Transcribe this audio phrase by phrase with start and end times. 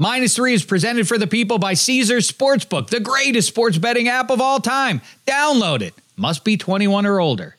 [0.00, 4.30] Minus three is presented for the people by Caesars Sportsbook, the greatest sports betting app
[4.30, 5.00] of all time.
[5.26, 5.92] Download it.
[6.16, 7.56] Must be 21 or older.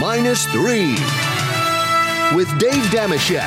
[0.00, 0.96] Minus three
[2.34, 3.46] with Dave Dameshek.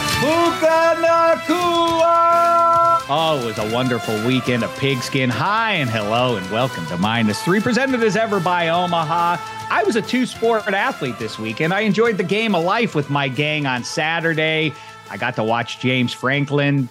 [3.09, 5.29] Oh, it was a wonderful weekend of pigskin.
[5.29, 9.35] Hi and hello and welcome to Minus Three, presented as ever by Omaha.
[9.69, 11.73] I was a two sport athlete this weekend.
[11.73, 14.71] I enjoyed the game of life with my gang on Saturday.
[15.09, 16.87] I got to watch James Franklin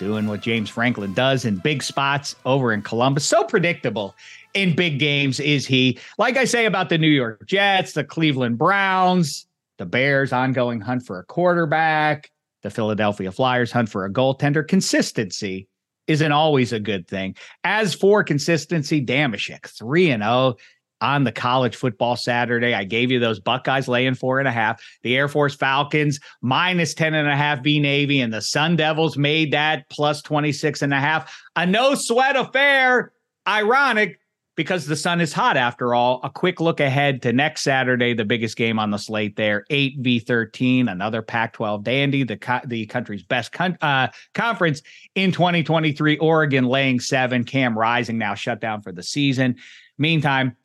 [0.00, 3.24] doing what James Franklin does in big spots over in Columbus.
[3.24, 4.16] So predictable
[4.54, 5.96] in big games is he.
[6.18, 9.46] Like I say about the New York Jets, the Cleveland Browns,
[9.78, 12.31] the Bears' ongoing hunt for a quarterback,
[12.62, 14.66] the Philadelphia Flyers' hunt for a goaltender.
[14.66, 15.68] Consistency
[16.06, 17.36] isn't always a good thing.
[17.64, 20.56] As for consistency, Dameshek, 3 and 0
[21.02, 22.74] on the college football Saturday.
[22.74, 26.94] I gave you those Buckeyes laying four and a half, the Air Force Falcons minus
[26.94, 30.94] 10 and a half V Navy, and the Sun Devils made that plus 26 and
[30.94, 31.36] a half.
[31.56, 33.12] A no sweat affair.
[33.46, 34.20] Ironic
[34.56, 36.20] because the sun is hot after all.
[36.22, 40.90] A quick look ahead to next Saturday, the biggest game on the slate there, 8v13,
[40.90, 44.82] another Pac-12 dandy, the co- the country's best con- uh, conference
[45.14, 46.18] in 2023.
[46.18, 49.56] Oregon laying seven, Cam Rising now shut down for the season.
[49.96, 50.56] Meantime,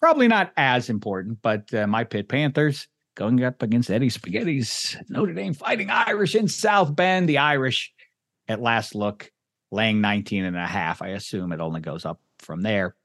[0.00, 5.34] probably not as important, but uh, my Pitt Panthers going up against Eddie Spaghetti's Notre
[5.34, 7.28] Dame Fighting Irish in South Bend.
[7.28, 7.92] The Irish
[8.48, 9.30] at last look
[9.70, 11.02] laying 19 and a half.
[11.02, 12.96] I assume it only goes up from there.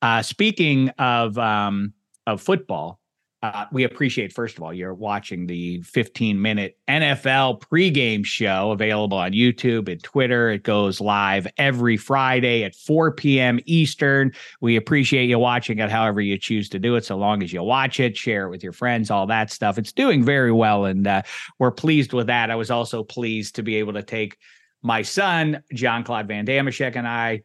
[0.00, 1.92] Uh, speaking of um,
[2.26, 2.98] of football,
[3.42, 9.18] uh, we appreciate first of all you're watching the 15 minute NFL pregame show available
[9.18, 10.48] on YouTube and Twitter.
[10.48, 13.60] It goes live every Friday at 4 p.m.
[13.66, 14.32] Eastern.
[14.62, 17.62] We appreciate you watching it however you choose to do it, so long as you
[17.62, 19.76] watch it, share it with your friends, all that stuff.
[19.76, 21.20] It's doing very well, and uh,
[21.58, 22.50] we're pleased with that.
[22.50, 24.38] I was also pleased to be able to take
[24.80, 27.42] my son, John Claude Van Dameshek, and I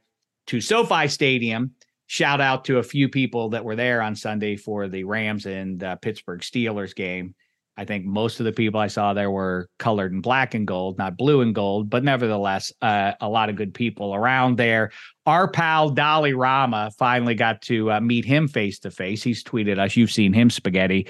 [0.49, 1.71] to SoFi Stadium.
[2.07, 5.83] Shout out to a few people that were there on Sunday for the Rams and
[5.83, 7.35] uh, Pittsburgh Steelers game.
[7.77, 10.97] I think most of the people I saw there were colored in black and gold,
[10.97, 14.89] not blue and gold, but nevertheless, uh, a lot of good people around there.
[15.27, 19.21] Our pal Dolly Rama finally got to uh, meet him face to face.
[19.21, 19.95] He's tweeted us.
[19.95, 21.07] You've seen him, Spaghetti,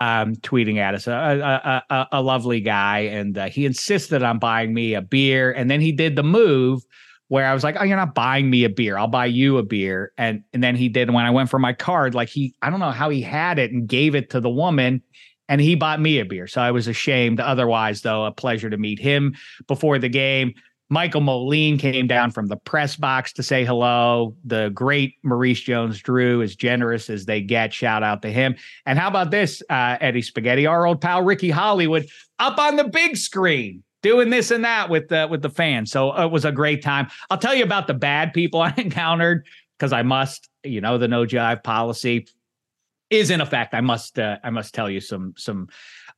[0.00, 1.08] um, tweeting at us.
[1.08, 5.50] A, a, a, a lovely guy, and uh, he insisted on buying me a beer,
[5.50, 6.82] and then he did the move
[7.28, 8.98] where I was like, "Oh, you're not buying me a beer.
[8.98, 11.72] I'll buy you a beer." And and then he did when I went for my
[11.72, 14.50] card, like he I don't know how he had it and gave it to the
[14.50, 15.02] woman
[15.48, 16.46] and he bought me a beer.
[16.46, 17.40] So I was ashamed.
[17.40, 19.34] Otherwise, though, a pleasure to meet him
[19.66, 20.54] before the game.
[20.88, 24.36] Michael Moline came down from the press box to say hello.
[24.44, 27.74] The great Maurice Jones Drew, as generous as they get.
[27.74, 28.54] Shout out to him.
[28.86, 32.06] And how about this, uh, Eddie Spaghetti, our old pal Ricky Hollywood,
[32.38, 35.90] up on the big screen doing this and that with the with the fans.
[35.90, 37.08] So it was a great time.
[37.30, 39.46] I'll tell you about the bad people I encountered
[39.78, 42.26] because I must, you know, the no jive policy
[43.10, 43.74] is in effect.
[43.74, 45.68] I must uh, I must tell you some some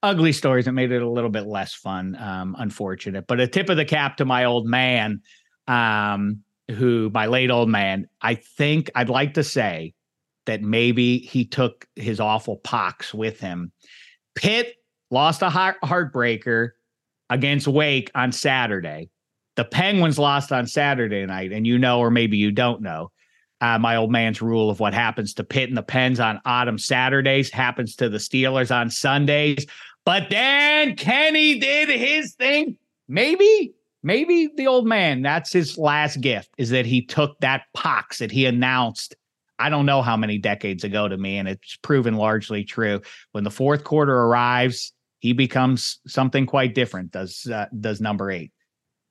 [0.03, 2.17] ugly stories that made it a little bit less fun.
[2.17, 5.23] Um, unfortunate, but a tip of the cap to my old man,
[5.67, 8.09] um, who my late old man.
[8.21, 9.95] I think I'd like to say
[10.47, 13.71] that maybe he took his awful pox with him.
[14.35, 14.77] Pitt
[15.11, 16.71] lost a heart- heartbreaker
[17.31, 19.11] against Wake on Saturday.
[19.57, 23.11] The Penguins lost on Saturday night, and you know, or maybe you don't know,
[23.61, 26.79] uh, my old man's rule of what happens to Pitt and the Pens on autumn
[26.79, 29.67] Saturdays happens to the Steelers on Sundays.
[30.05, 32.77] But then Kenny did his thing.
[33.09, 38.19] Maybe, maybe the old man, that's his last gift, is that he took that pox
[38.19, 39.17] that he announced
[39.59, 43.01] I don't know how many decades ago to me, and it's proven largely true.
[43.33, 47.13] When the fourth quarter arrives, he becomes something quite different.
[47.13, 48.53] Does uh, does number eight?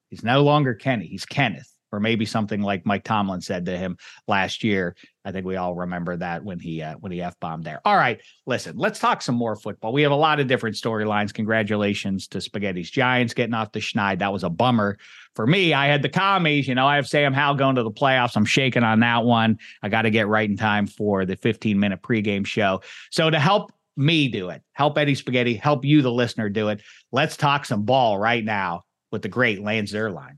[0.10, 1.08] He's no longer Kenny.
[1.08, 3.98] He's Kenneth, or maybe something like Mike Tomlin said to him
[4.28, 4.96] last year.
[5.26, 7.82] I think we all remember that when he uh, when he f bombed there.
[7.84, 9.92] All right, listen, let's talk some more football.
[9.92, 11.34] We have a lot of different storylines.
[11.34, 14.20] Congratulations to Spaghetti's Giants getting off the schneid.
[14.20, 14.98] That was a bummer
[15.36, 15.74] for me.
[15.74, 16.70] I had the commies.
[16.70, 18.38] You know, I have Sam Howell going to the playoffs.
[18.38, 19.60] I'm shaking on that one.
[19.84, 22.82] I got to get right in time for the 15 minute pregame show.
[23.12, 24.62] So to help me do it.
[24.74, 26.82] Help Eddie Spaghetti, help you, the listener, do it.
[27.12, 30.38] Let's talk some ball right now with the great Lance Zierlein.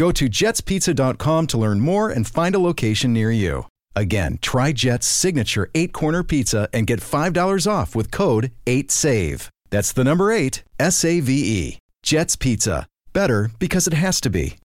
[0.00, 3.66] Go to jetspizza.com to learn more and find a location near you.
[3.94, 9.50] Again, try Jet's signature eight corner pizza and get $5 off with code 8SAVE.
[9.68, 11.78] That's the number eight, S A V E.
[12.02, 12.86] Jet's Pizza.
[13.12, 14.56] Better because it has to be.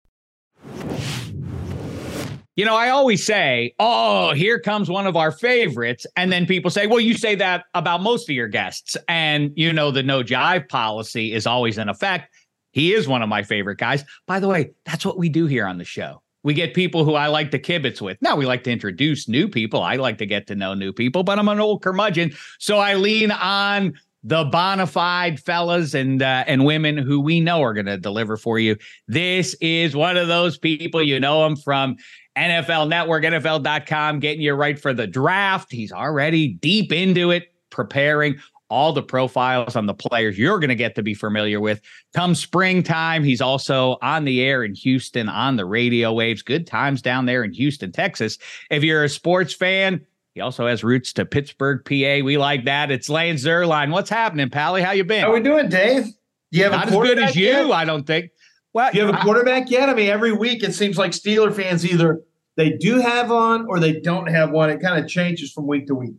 [2.55, 6.05] You know, I always say, oh, here comes one of our favorites.
[6.15, 8.95] And then people say, well, you say that about most of your guests.
[9.09, 12.33] And, you know, the no jive policy is always in effect.
[12.75, 14.04] He is one of my favorite guys.
[14.27, 16.22] By the way, that's what we do here on the show.
[16.44, 18.22] We get people who I like to kibitz with.
[18.22, 19.81] Now we like to introduce new people.
[19.81, 22.95] I like to get to know new people, but I'm an old curmudgeon, so I
[22.95, 23.94] lean on
[24.24, 28.38] the bona fide fellas and uh, and women who we know are going to deliver
[28.38, 28.75] for you.
[29.07, 31.01] This is one of those people.
[31.01, 31.95] You know him from
[32.36, 35.71] NFL Network, NFL.com, getting you right for the draft.
[35.71, 38.36] He's already deep into it, preparing
[38.69, 41.81] all the profiles on the players you're going to get to be familiar with.
[42.15, 46.42] Come springtime, he's also on the air in Houston on the radio waves.
[46.42, 48.37] Good times down there in Houston, Texas.
[48.69, 52.25] If you're a sports fan, he also has roots to Pittsburgh, PA.
[52.25, 52.92] We like that.
[52.92, 53.92] It's Lance Zierlein.
[53.92, 54.81] What's happening, Pally?
[54.81, 55.21] How you been?
[55.21, 56.07] How we doing, Dave?
[56.51, 57.71] You have Not as good as you, yet?
[57.71, 58.31] I don't think.
[58.73, 59.87] Well, you have a quarterback yet?
[59.90, 62.21] I mean, every week it seems like Steeler fans either
[62.57, 64.69] they do have one or they don't have one.
[64.69, 66.16] It kind of changes from week to week.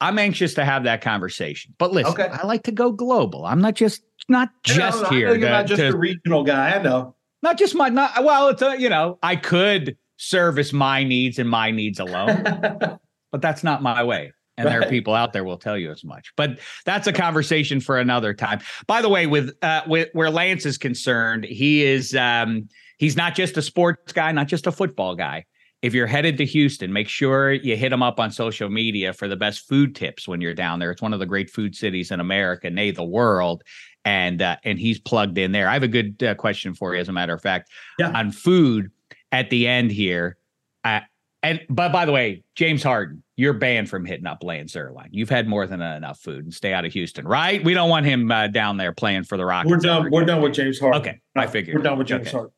[0.00, 1.74] I'm anxious to have that conversation.
[1.78, 2.28] But listen, okay.
[2.28, 3.44] I like to go global.
[3.44, 5.34] I'm not just not just know, here.
[5.34, 6.74] you're not just to, a regional guy.
[6.74, 7.14] I know.
[7.42, 11.48] Not just my not well, it's a, you know, I could service my needs and
[11.48, 12.42] my needs alone.
[13.32, 14.32] but that's not my way.
[14.56, 14.72] And right.
[14.72, 16.32] there are people out there will tell you as much.
[16.36, 18.60] But that's a conversation for another time.
[18.86, 23.34] By the way, with uh with where Lance is concerned, he is um he's not
[23.34, 25.44] just a sports guy, not just a football guy
[25.82, 29.28] if you're headed to Houston, make sure you hit him up on social media for
[29.28, 30.90] the best food tips when you're down there.
[30.90, 33.62] It's one of the great food cities in America, nay, the world.
[34.04, 35.68] And uh, and he's plugged in there.
[35.68, 38.10] I have a good uh, question for you, as a matter of fact, yeah.
[38.12, 38.90] on food
[39.32, 40.38] at the end here.
[40.82, 41.00] Uh,
[41.42, 45.08] and but by the way, James Harden, you're banned from hitting up Lance Zierlein.
[45.10, 47.62] You've had more than enough food and stay out of Houston, right?
[47.62, 49.70] We don't want him uh, down there playing for the Rockets.
[49.70, 50.10] We're done.
[50.10, 51.00] We're done with James Harden.
[51.00, 52.30] Okay, I figured we're done with James okay.
[52.30, 52.52] Harden.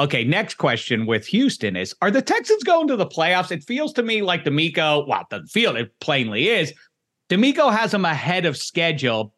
[0.00, 3.52] Okay, next question with Houston is Are the Texans going to the playoffs?
[3.52, 6.72] It feels to me like DeMeco, well, the field it plainly is.
[7.28, 9.34] DeMeco has them ahead of schedule.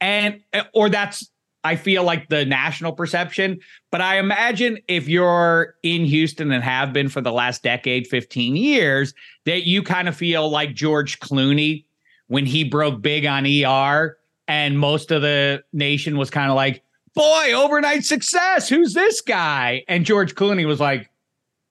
[0.00, 0.40] And
[0.72, 1.30] or that's
[1.62, 3.58] I feel like the national perception,
[3.92, 8.56] but I imagine if you're in Houston and have been for the last decade, 15
[8.56, 9.12] years,
[9.44, 11.84] that you kind of feel like George Clooney
[12.28, 16.82] when he broke big on ER and most of the nation was kind of like,
[17.18, 18.68] boy, overnight success.
[18.68, 19.84] Who's this guy?
[19.88, 21.10] And George Clooney was like,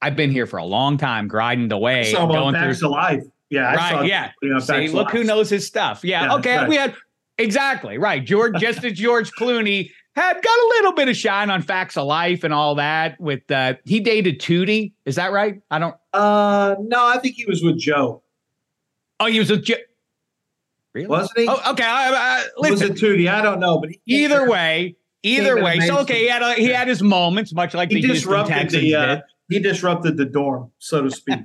[0.02, 2.12] I've been here for a long time, grinding away.
[2.12, 3.24] Some going through to life.
[3.50, 3.74] Yeah.
[3.74, 4.06] right.
[4.06, 4.32] yeah.
[4.60, 6.04] See, look who knows his stuff.
[6.04, 6.24] Yeah.
[6.24, 6.58] yeah okay.
[6.58, 6.70] Right.
[6.70, 6.96] We had
[7.38, 8.24] exactly right.
[8.24, 12.06] George, just as George Clooney had got a little bit of shine on Facts of
[12.06, 13.20] Life and all that.
[13.20, 14.92] With uh, he dated Tootie.
[15.06, 15.62] Is that right?
[15.72, 15.96] I don't.
[16.14, 18.22] Uh, no, I think he was with Joe.
[19.20, 19.76] Oh, he was with Joe.
[20.94, 21.08] Really?
[21.08, 21.48] Wasn't he?
[21.48, 21.84] Oh, okay.
[21.86, 23.32] Uh, was it Tootie?
[23.32, 24.96] I don't know, but either way,
[25.36, 25.80] either way.
[25.82, 28.82] So okay, he had a, he had his moments, much like he the disrupted Houston
[28.82, 31.40] Texans the, uh, he disrupted the dorm, so to speak.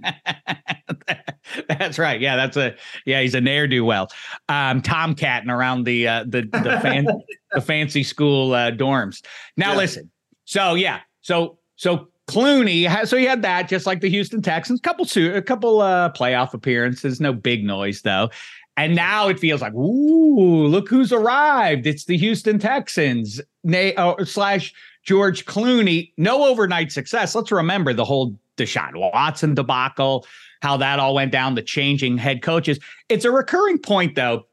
[1.69, 2.21] that's right.
[2.21, 2.75] Yeah, that's a
[3.07, 3.21] yeah.
[3.23, 4.09] He's a ne'er do well,
[4.49, 7.07] um, tomcatting around the uh, the the, fan,
[7.53, 9.25] the fancy school uh, dorms.
[9.57, 9.79] Now yeah.
[9.79, 10.11] listen.
[10.45, 11.01] So yeah.
[11.21, 12.87] So so Clooney.
[12.89, 14.81] Has, so he had that, just like the Houston Texans.
[14.81, 17.21] Couple a couple uh, playoff appearances.
[17.21, 18.31] No big noise though.
[18.77, 21.87] And now it feels like, ooh, look who's arrived!
[21.87, 23.41] It's the Houston Texans.
[23.65, 24.73] Nay, uh, slash
[25.05, 27.35] George Clooney, no overnight success.
[27.35, 30.27] Let's remember the whole Deshaun Watson debacle,
[30.63, 32.79] how that all went down, the changing head coaches.
[33.09, 34.47] It's a recurring point, though.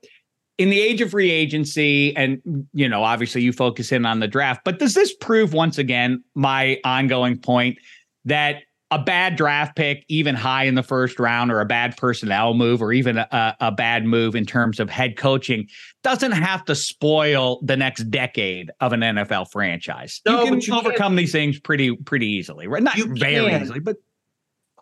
[0.58, 2.42] In the age of free agency, and
[2.74, 6.22] you know, obviously you focus in on the draft, but does this prove once again
[6.36, 7.78] my ongoing point
[8.26, 12.54] that a bad draft pick, even high in the first round, or a bad personnel
[12.54, 15.68] move, or even a, a, bad move in terms of head coaching,
[16.04, 20.22] doesn't have to spoil the next decade of an NFL franchise.
[20.26, 22.82] No, you can you overcome these things pretty pretty easily, right?
[22.82, 23.62] Not very can.
[23.62, 23.98] easily, but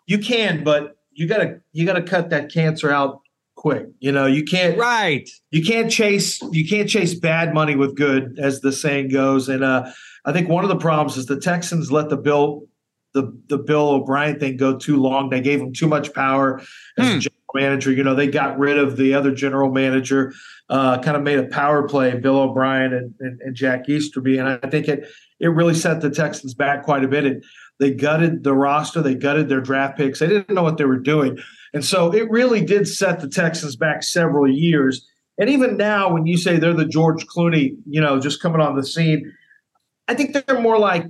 [0.06, 0.64] you can.
[0.64, 3.20] But you gotta you gotta cut that cancer out
[3.56, 3.88] quick.
[3.98, 5.28] You know, you can't right.
[5.50, 9.50] You can't chase you can't chase bad money with good, as the saying goes.
[9.50, 9.90] And uh,
[10.24, 12.62] I think one of the problems is the Texans let the bill
[13.14, 15.30] the the Bill O'Brien thing go too long.
[15.30, 16.60] They gave him too much power
[16.98, 17.18] as hmm.
[17.18, 17.92] general manager.
[17.92, 20.32] You know, they got rid of the other general manager,
[20.68, 24.48] uh, kind of made a power play, Bill O'Brien and, and, and, Jack Easterby, and
[24.48, 25.08] I think it
[25.40, 27.24] it really set the Texans back quite a bit.
[27.24, 27.42] And
[27.78, 30.18] they gutted the roster, they gutted their draft picks.
[30.18, 31.38] They didn't know what they were doing,
[31.72, 35.06] and so it really did set the Texans back several years.
[35.38, 38.74] And even now, when you say they're the George Clooney, you know, just coming on
[38.74, 39.32] the scene,
[40.08, 41.06] I think they're more like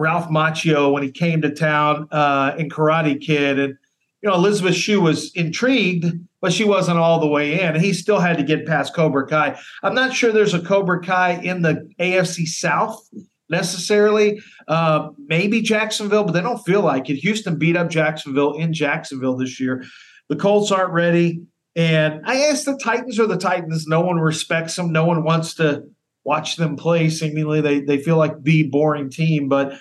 [0.00, 3.76] Ralph Macchio when he came to town uh, in Karate Kid, and
[4.22, 6.06] you know Elizabeth Shue was intrigued,
[6.40, 7.78] but she wasn't all the way in.
[7.78, 9.58] He still had to get past Cobra Kai.
[9.82, 13.06] I'm not sure there's a Cobra Kai in the AFC South
[13.50, 14.40] necessarily.
[14.68, 17.16] Uh, maybe Jacksonville, but they don't feel like it.
[17.16, 19.84] Houston beat up Jacksonville in Jacksonville this year.
[20.28, 21.42] The Colts aren't ready.
[21.76, 23.86] And I asked the Titans or the Titans.
[23.86, 24.92] No one respects them.
[24.92, 25.84] No one wants to
[26.24, 27.08] watch them play.
[27.08, 29.48] Seemingly, they they feel like the boring team.
[29.48, 29.74] But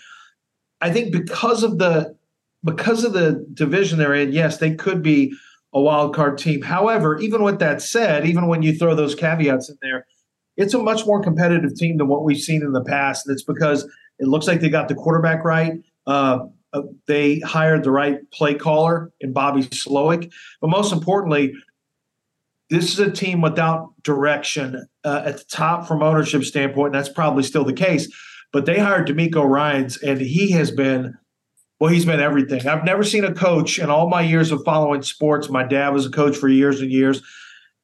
[0.81, 2.15] I think because of the
[2.63, 5.33] because of the division they're in, yes, they could be
[5.74, 6.62] a wild card team.
[6.62, 10.05] However, even with that said, even when you throw those caveats in there,
[10.57, 13.25] it's a much more competitive team than what we've seen in the past.
[13.25, 13.83] And it's because
[14.19, 15.74] it looks like they got the quarterback right.
[16.05, 20.31] Uh, uh, they hired the right play caller in Bobby Slowik.
[20.59, 21.53] But most importantly,
[22.69, 26.93] this is a team without direction uh, at the top from ownership standpoint.
[26.93, 28.07] And that's probably still the case.
[28.51, 31.17] But they hired DeMeco Ryans, and he has been
[31.79, 32.67] well, he's been everything.
[32.67, 35.49] I've never seen a coach in all my years of following sports.
[35.49, 37.21] My dad was a coach for years and years.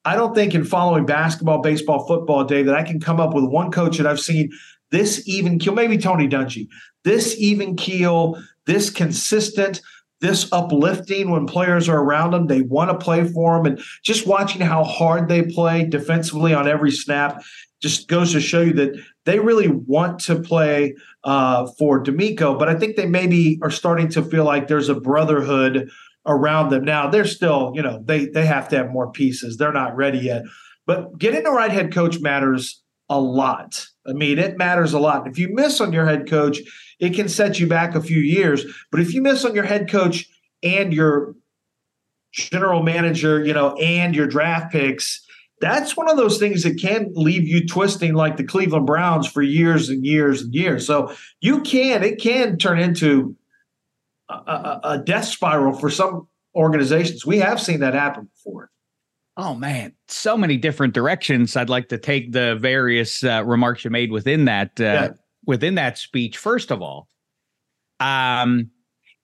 [0.04, 3.46] I don't think in following basketball, baseball, football, Dave, that I can come up with
[3.46, 4.52] one coach that I've seen
[4.92, 6.68] this even keel, maybe Tony Dungy,
[7.06, 9.82] this even keel, this consistent,
[10.20, 12.48] this uplifting when players are around them.
[12.48, 13.66] They want to play for them.
[13.66, 17.42] And just watching how hard they play defensively on every snap
[17.82, 18.96] just goes to show you that
[19.26, 24.08] they really want to play uh, for DeMeco, But I think they maybe are starting
[24.10, 25.90] to feel like there's a brotherhood
[26.26, 26.86] around them.
[26.86, 29.58] Now they're still, you know, they they have to have more pieces.
[29.58, 30.44] They're not ready yet.
[30.86, 33.88] But getting the right head coach matters a lot.
[34.08, 35.28] I mean, it matters a lot.
[35.28, 36.60] If you miss on your head coach,
[37.00, 38.66] it can set you back a few years.
[38.92, 40.28] But if you miss on your head coach
[40.64, 41.36] and your
[42.32, 45.25] general manager, you know, and your draft picks,
[45.62, 49.42] that's one of those things that can leave you twisting like the Cleveland Browns for
[49.42, 50.86] years and years and years.
[50.86, 53.36] So you can, it can turn into
[54.30, 57.26] a, a, a death spiral for some organizations.
[57.26, 58.70] We have seen that happen before.
[59.38, 61.58] Oh man, so many different directions.
[61.58, 65.10] I'd like to take the various uh, remarks you made within that uh, yeah.
[65.46, 66.38] within that speech.
[66.38, 67.10] First of all,
[68.00, 68.72] um,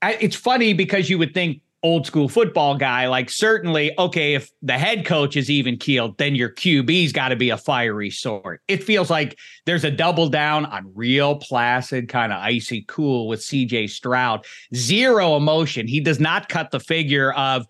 [0.02, 4.50] I, it's funny because you would think old school football guy, like certainly, okay, if
[4.62, 8.62] the head coach is even keeled, then your QB's got to be a fiery sort.
[8.68, 13.40] It feels like there's a double down on real placid, kind of icy cool with
[13.40, 14.46] CJ Stroud.
[14.76, 15.88] Zero emotion.
[15.88, 17.66] He does not cut the figure of,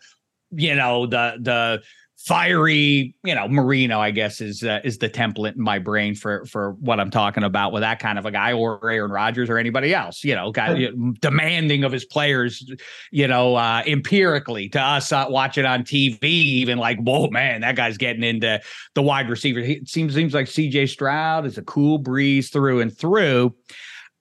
[0.51, 1.81] you know, the the
[2.25, 6.45] fiery, you know, Marino, I guess is uh, is the template in my brain for
[6.45, 9.57] for what I'm talking about with that kind of a guy, or Aaron Rodgers, or
[9.57, 10.23] anybody else.
[10.23, 12.69] You know, guy you know, demanding of his players,
[13.11, 17.75] you know, uh, empirically to us uh, watching on TV, even like, whoa, man, that
[17.75, 18.61] guy's getting into
[18.93, 19.59] the wide receiver.
[19.59, 20.87] It seems seems like C.J.
[20.87, 23.55] Stroud is a cool breeze through and through.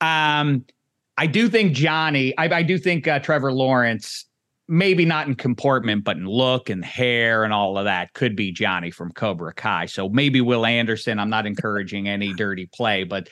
[0.01, 0.65] Um,
[1.19, 4.25] I do think Johnny, I, I do think uh, Trevor Lawrence
[4.71, 8.53] maybe not in comportment, but in look and hair and all of that could be
[8.53, 9.87] Johnny from Cobra Kai.
[9.87, 11.19] So maybe Will Anderson.
[11.19, 13.29] I'm not encouraging any dirty play, but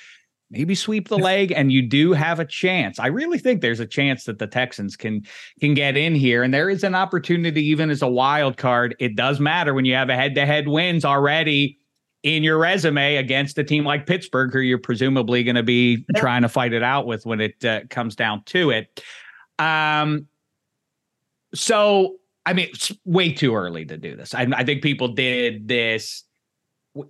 [0.51, 2.99] maybe sweep the leg and you do have a chance.
[2.99, 5.23] I really think there's a chance that the Texans can
[5.61, 8.97] can get in here and there is an opportunity even as a wild card.
[8.99, 11.79] It does matter when you have a head-to-head wins already
[12.25, 16.43] in your resume against a team like Pittsburgh who you're presumably going to be trying
[16.43, 19.05] to fight it out with when it uh, comes down to it.
[19.61, 20.27] Um
[21.55, 24.35] so I mean, it's way too early to do this.
[24.35, 26.25] I, I think people did this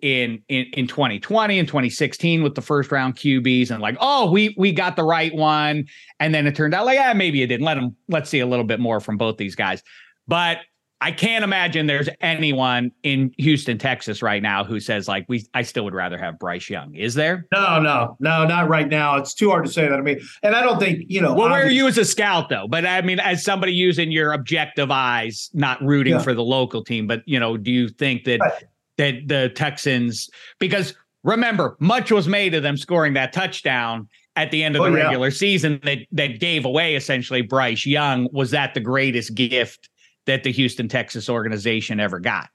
[0.02, 4.54] in, in in 2020 and 2016 with the first round QBs and like, oh, we
[4.59, 5.87] we got the right one,
[6.18, 7.64] and then it turned out like, yeah, maybe it didn't.
[7.64, 9.83] Let them let's see a little bit more from both these guys.
[10.26, 10.59] But
[11.00, 15.62] I can't imagine there's anyone in Houston, Texas right now who says like we I
[15.62, 16.95] still would rather have Bryce Young.
[16.97, 17.47] Is there?
[17.52, 19.17] No, no, no, not right now.
[19.17, 19.97] It's too hard to say that.
[19.97, 22.49] I mean, and I don't think, you know, Well, where are you as a scout
[22.49, 22.67] though?
[22.69, 26.19] But I mean as somebody using your objective eyes, not rooting Yeah.
[26.21, 28.64] for the local team, but you know, do you think that Right.
[28.97, 30.28] that the Texans
[30.59, 34.90] because remember, much was made of them scoring that touchdown at the end of Oh,
[34.90, 35.05] the yeah.
[35.05, 38.28] regular season that that gave away essentially Bryce Young.
[38.33, 39.88] Was that the greatest gift
[40.28, 42.50] that the Houston Texas organization ever got?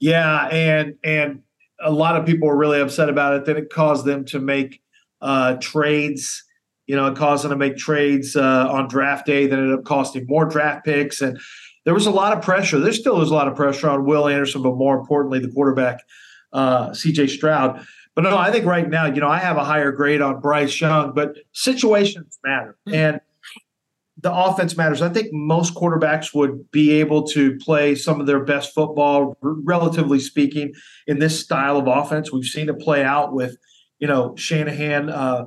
[0.00, 1.42] Yeah, and and
[1.80, 3.44] a lot of people were really upset about it.
[3.46, 4.82] Then it caused them to make
[5.22, 6.44] uh, trades.
[6.86, 9.84] You know, it caused them to make trades uh, on draft day that ended up
[9.84, 11.40] costing more draft picks, and
[11.84, 12.78] there was a lot of pressure.
[12.78, 16.00] There still is a lot of pressure on Will Anderson, but more importantly, the quarterback
[16.52, 17.28] uh, C.J.
[17.28, 17.86] Stroud.
[18.16, 20.80] But no, I think right now, you know, I have a higher grade on Bryce
[20.80, 23.20] Young, but situations matter, and
[24.22, 25.02] the offense matters.
[25.02, 30.20] I think most quarterbacks would be able to play some of their best football, relatively
[30.20, 30.72] speaking,
[31.06, 32.32] in this style of offense.
[32.32, 33.56] We've seen it play out with,
[33.98, 35.08] you know, Shanahan.
[35.08, 35.44] Uh,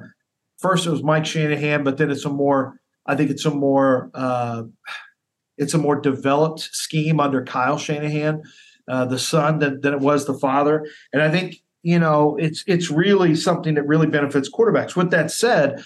[0.59, 2.79] first, it was Mike Shanahan, but then it's a more.
[3.05, 4.09] I think it's a more.
[4.13, 4.63] Uh,
[5.57, 8.41] it's a more developed scheme under Kyle Shanahan,
[8.87, 10.87] uh, the son, than, than it was the father.
[11.11, 14.95] And I think you know it's it's really something that really benefits quarterbacks.
[14.95, 15.83] With that said,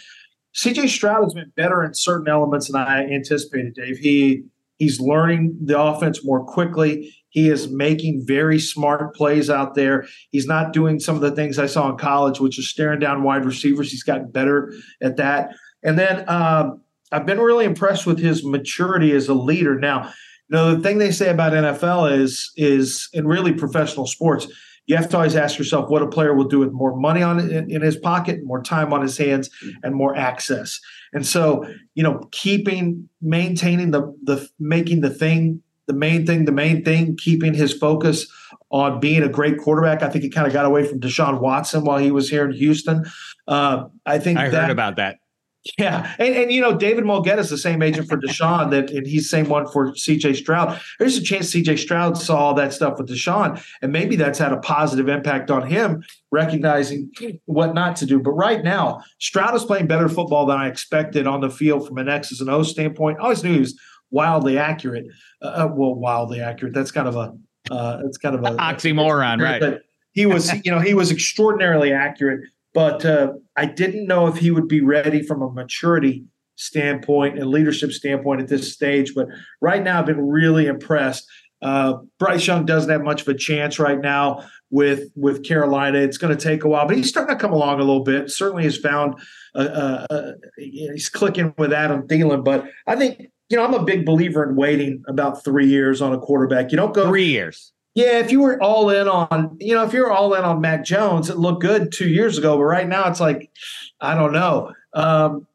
[0.58, 3.98] CJ Stroud has been better in certain elements than I anticipated, Dave.
[3.98, 4.44] He
[4.78, 7.14] he's learning the offense more quickly.
[7.30, 10.08] He is making very smart plays out there.
[10.32, 13.24] He's not doing some of the things I saw in college, which is staring down
[13.24, 13.92] wide receivers.
[13.92, 15.52] He's gotten better at that.
[15.84, 19.80] And then um, I've been really impressed with his maturity as a leader.
[19.80, 20.12] Now,
[20.50, 24.48] you know, the thing they say about NFL is is in really professional sports,
[24.88, 27.40] you have to always ask yourself what a player will do with more money on
[27.40, 29.50] in, in his pocket, more time on his hands,
[29.84, 30.80] and more access.
[31.14, 36.52] And so, you know, keeping maintaining the the making the thing the main thing the
[36.52, 38.28] main thing, keeping his focus
[38.70, 40.04] on being a great quarterback.
[40.04, 42.52] I think he kind of got away from Deshaun Watson while he was here in
[42.54, 43.06] Houston.
[43.48, 45.18] Uh, I think I that, heard about that.
[45.78, 49.06] Yeah, and and you know David Mulugheta is the same agent for Deshaun that, and
[49.06, 50.36] he's the same one for C.J.
[50.36, 50.80] Stroud.
[51.00, 51.78] There's a chance C.J.
[51.78, 55.68] Stroud saw all that stuff with Deshaun, and maybe that's had a positive impact on
[55.68, 57.12] him, recognizing
[57.46, 58.20] what not to do.
[58.20, 61.98] But right now, Stroud is playing better football than I expected on the field from
[61.98, 63.18] an X's and O standpoint.
[63.20, 63.78] I always knew he was
[64.10, 65.08] wildly accurate.
[65.42, 66.74] Uh, well, wildly accurate.
[66.74, 67.38] That's kind of a
[67.70, 69.60] uh, that's kind of a Oxymoron, right?
[69.60, 69.82] but
[70.14, 72.42] he was, you know, he was extraordinarily accurate.
[72.74, 76.26] But uh, I didn't know if he would be ready from a maturity
[76.58, 79.14] standpoint and leadership standpoint at this stage.
[79.16, 79.28] But
[79.62, 81.28] right now, I've been really impressed.
[81.62, 86.00] Uh, Bryce Young doesn't have much of a chance right now with with Carolina.
[86.00, 88.30] It's going to take a while, but he's starting to come along a little bit.
[88.30, 89.16] Certainly has found
[89.56, 92.44] uh, uh, uh, he's clicking with Adam Thielen.
[92.44, 96.14] But I think you know I'm a big believer in waiting about three years on
[96.14, 96.72] a quarterback.
[96.72, 97.72] You don't go Three years.
[97.98, 100.86] Yeah, if you were all in on, you know, if you're all in on Mac
[100.86, 103.50] Jones, it looked good two years ago, but right now it's like,
[104.00, 104.72] I don't know.
[104.94, 105.48] Um,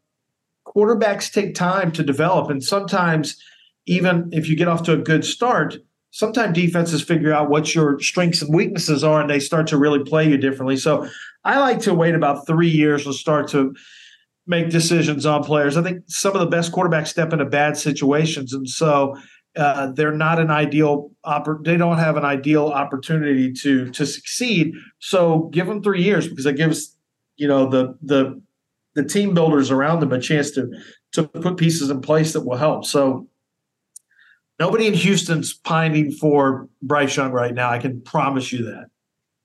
[0.66, 3.40] quarterbacks take time to develop, and sometimes,
[3.86, 5.76] even if you get off to a good start,
[6.10, 10.02] sometimes defenses figure out what your strengths and weaknesses are, and they start to really
[10.02, 10.76] play you differently.
[10.76, 11.08] So,
[11.44, 13.72] I like to wait about three years to start to
[14.48, 15.76] make decisions on players.
[15.76, 19.16] I think some of the best quarterbacks step into bad situations, and so
[19.56, 21.10] uh, they're not an ideal.
[21.24, 24.74] Oppor- they don't have an ideal opportunity to to succeed.
[24.98, 26.96] So give them three years because it gives
[27.36, 28.40] you know the the
[28.94, 30.70] the team builders around them a chance to
[31.12, 32.84] to put pieces in place that will help.
[32.84, 33.28] So
[34.58, 37.70] nobody in Houston's pining for Bryce Young right now.
[37.70, 38.86] I can promise you that.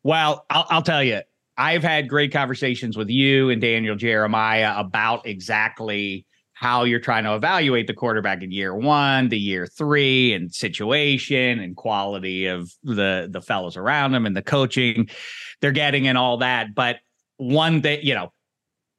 [0.04, 1.22] Well, I'll, I'll tell you,
[1.58, 6.27] I've had great conversations with you and Daniel Jeremiah about exactly
[6.60, 11.60] how you're trying to evaluate the quarterback in year one, the year three, and situation
[11.60, 15.08] and quality of the the fellows around him and the coaching
[15.62, 16.74] they're getting and all that.
[16.74, 16.98] But
[17.38, 18.34] one that you know,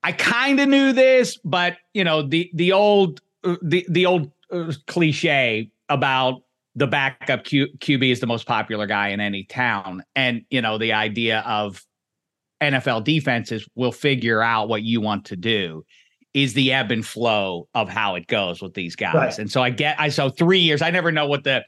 [0.04, 4.30] I kind of knew this, but you know the the old uh, the the old
[4.52, 6.42] uh, cliche about
[6.76, 10.78] the backup Q, QB is the most popular guy in any town, and you know
[10.78, 11.84] the idea of
[12.62, 15.84] NFL defenses will figure out what you want to do
[16.42, 19.14] is the ebb and flow of how it goes with these guys.
[19.14, 19.38] Right.
[19.38, 21.64] And so I get I so 3 years I never know what the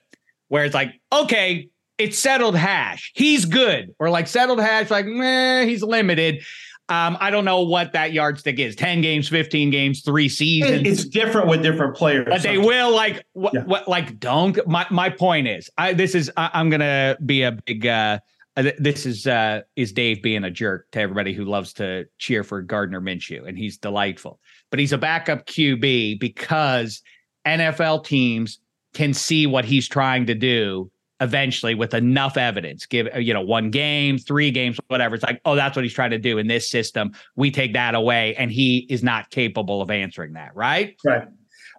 [0.48, 3.12] where it's like okay, it's settled hash.
[3.14, 3.94] He's good.
[3.98, 6.42] Or like settled hash like meh, he's limited.
[6.90, 10.82] Um, I don't know what that yardstick is 10 games, 15 games, three seasons.
[10.84, 12.26] It's different with different players.
[12.28, 13.62] But they will like what, yeah.
[13.62, 17.52] what like don't my my point is I this is I, am gonna be a
[17.52, 18.18] big uh
[18.56, 22.62] this is uh is Dave being a jerk to everybody who loves to cheer for
[22.62, 24.40] Gardner Minshew and he's delightful.
[24.70, 27.02] But he's a backup QB because
[27.46, 28.58] NFL teams
[28.94, 32.86] can see what he's trying to do eventually with enough evidence.
[32.86, 35.14] Give you know one game three games whatever.
[35.14, 37.12] It's like oh that's what he's trying to do in this system.
[37.36, 40.96] We take that away and he is not capable of answering that right?
[41.04, 41.28] Right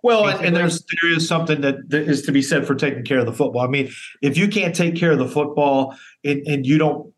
[0.04, 3.20] well and, and there's there is something that, is to be said for taking care
[3.20, 3.90] of the football i mean
[4.22, 7.14] if you can't take care of the football and, and you don't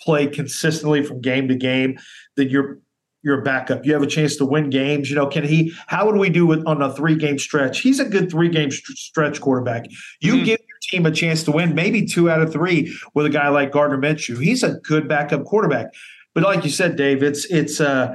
[0.00, 1.96] play consistently from game to game
[2.36, 2.78] then you're
[3.24, 3.86] you're a backup.
[3.86, 5.08] You have a chance to win games.
[5.08, 5.72] You know, can he?
[5.86, 7.80] How would we do it on a three game stretch?
[7.80, 9.86] He's a good three game st- stretch quarterback.
[10.20, 10.44] You mm-hmm.
[10.44, 13.48] give your team a chance to win, maybe two out of three with a guy
[13.48, 14.40] like Gardner Minshew.
[14.40, 15.86] He's a good backup quarterback.
[16.34, 18.14] But like you said, Dave, it's it's uh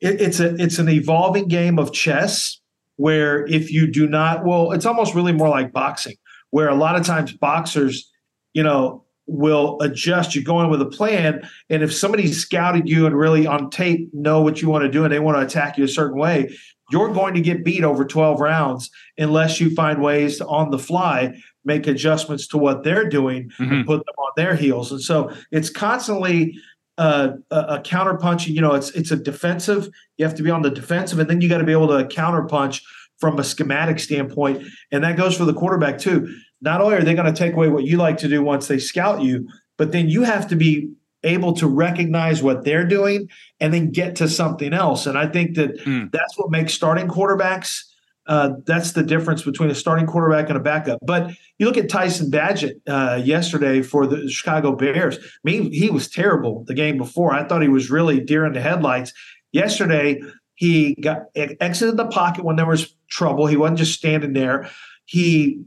[0.00, 2.60] it, it's a it's an evolving game of chess
[2.96, 6.16] where if you do not, well, it's almost really more like boxing,
[6.50, 8.10] where a lot of times boxers,
[8.52, 10.34] you know, will adjust.
[10.34, 14.10] You go in with a plan, and if somebody scouted you and really on tape
[14.12, 16.54] know what you want to do and they want to attack you a certain way,
[16.90, 20.78] you're going to get beat over 12 rounds unless you find ways to on the
[20.78, 23.72] fly make adjustments to what they're doing mm-hmm.
[23.72, 24.92] and put them on their heels.
[24.92, 26.58] And so it's constantly
[26.98, 28.54] uh, a, a counter punching.
[28.54, 29.88] You know, it's it's a defensive.
[30.16, 32.06] You have to be on the defensive, and then you got to be able to
[32.06, 32.82] counter punch
[33.18, 37.14] from a schematic standpoint, and that goes for the quarterback too not only are they
[37.14, 40.08] going to take away what you like to do once they scout you, but then
[40.08, 40.90] you have to be
[41.22, 43.28] able to recognize what they're doing
[43.60, 45.06] and then get to something else.
[45.06, 46.10] And I think that mm.
[46.10, 47.82] that's what makes starting quarterbacks.
[48.26, 50.98] Uh, that's the difference between a starting quarterback and a backup.
[51.02, 55.18] But you look at Tyson Bagent uh, yesterday for the Chicago Bears.
[55.18, 57.34] I mean, he was terrible the game before.
[57.34, 59.12] I thought he was really deer in the headlights.
[59.52, 60.22] Yesterday,
[60.54, 63.46] he got exited the pocket when there was trouble.
[63.46, 64.70] He wasn't just standing there.
[65.04, 65.62] He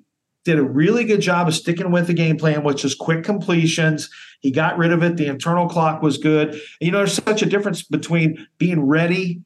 [0.45, 4.09] did a really good job of sticking with the game plan, which is quick completions.
[4.39, 5.17] He got rid of it.
[5.17, 6.51] The internal clock was good.
[6.51, 9.41] And, you know, there's such a difference between being ready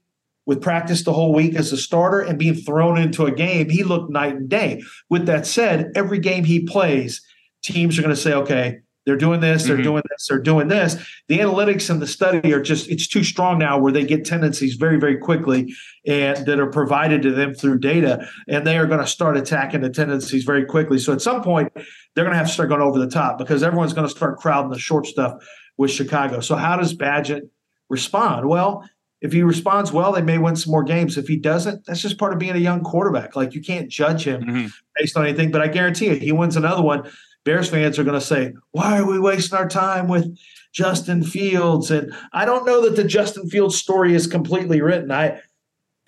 [0.46, 3.70] with practice the whole week as a starter and being thrown into a game.
[3.70, 4.84] He looked night and day.
[5.10, 7.22] With that said, every game he plays,
[7.64, 9.84] teams are going to say, okay, they're doing this, they're mm-hmm.
[9.84, 10.96] doing this, they're doing this.
[11.28, 14.76] The analytics and the study are just, it's too strong now where they get tendencies
[14.76, 15.74] very, very quickly
[16.06, 18.28] and that are provided to them through data.
[18.48, 21.00] And they are going to start attacking the tendencies very quickly.
[21.00, 23.64] So at some point, they're going to have to start going over the top because
[23.64, 25.34] everyone's going to start crowding the short stuff
[25.78, 26.40] with Chicago.
[26.40, 27.50] So how does Bagent
[27.90, 28.48] respond?
[28.48, 28.88] Well,
[29.22, 31.18] if he responds well, they may win some more games.
[31.18, 33.36] If he doesn't, that's just part of being a young quarterback.
[33.36, 34.68] Like you can't judge him mm-hmm.
[34.96, 35.52] based on anything.
[35.52, 37.10] But I guarantee you, he wins another one
[37.44, 40.38] Bears fans are going to say, why are we wasting our time with
[40.74, 41.90] Justin Fields?
[41.90, 45.12] And I don't know that the Justin Fields story is completely written.
[45.12, 45.42] I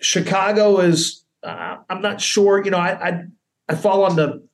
[0.00, 1.24] Chicago is.
[1.42, 2.64] Uh, I'm not sure.
[2.64, 3.24] You know, I, I
[3.68, 4.46] I fall on the.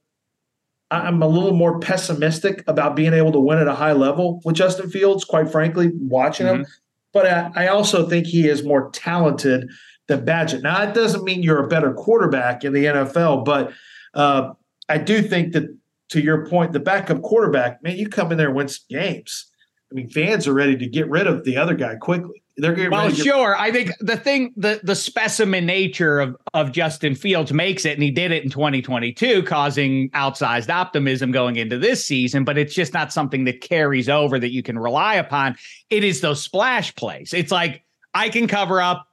[0.92, 4.56] I'm a little more pessimistic about being able to win at a high level with
[4.56, 5.24] Justin Fields.
[5.24, 6.62] Quite frankly, watching mm-hmm.
[6.62, 6.66] him,
[7.12, 9.68] but I, I also think he is more talented
[10.08, 10.62] than Bagent.
[10.62, 13.72] Now, it doesn't mean you're a better quarterback in the NFL, but
[14.14, 14.52] uh,
[14.88, 15.64] I do think that
[16.10, 19.46] to your point, the backup quarterback, man, you come in there and win some games.
[19.90, 22.42] I mean, fans are ready to get rid of the other guy quickly.
[22.60, 23.56] They're getting well, sure.
[23.56, 28.02] I think the thing, the the specimen nature of of Justin Fields makes it, and
[28.02, 32.44] he did it in 2022, causing outsized optimism going into this season.
[32.44, 35.56] But it's just not something that carries over that you can rely upon.
[35.90, 37.32] It is those splash plays.
[37.32, 39.06] It's like I can cover up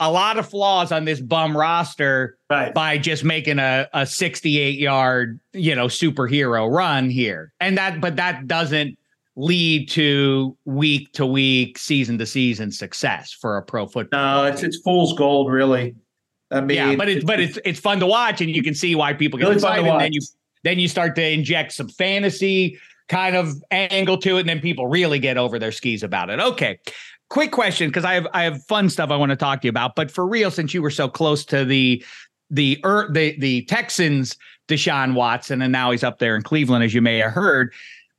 [0.00, 2.72] a lot of flaws on this bum roster right.
[2.72, 7.52] by just making a, a 68 yard, you know, superhero run here.
[7.60, 8.96] And that, but that doesn't
[9.36, 14.42] lead to week to week, season to season success for a pro football.
[14.42, 15.94] No, it's it's fool's gold, really.
[16.50, 18.94] I mean, yeah, but it's but it's it's fun to watch, and you can see
[18.94, 19.86] why people get Really excited.
[19.86, 20.20] And then you
[20.64, 24.86] then you start to inject some fantasy kind of angle to it, and then people
[24.86, 26.40] really get over their skis about it.
[26.40, 26.78] Okay,
[27.28, 29.70] quick question because I have I have fun stuff I want to talk to you
[29.70, 32.04] about, but for real, since you were so close to the
[32.50, 34.36] the er, the the Texans,
[34.68, 37.72] Deshaun Watson, and now he's up there in Cleveland, as you may have heard.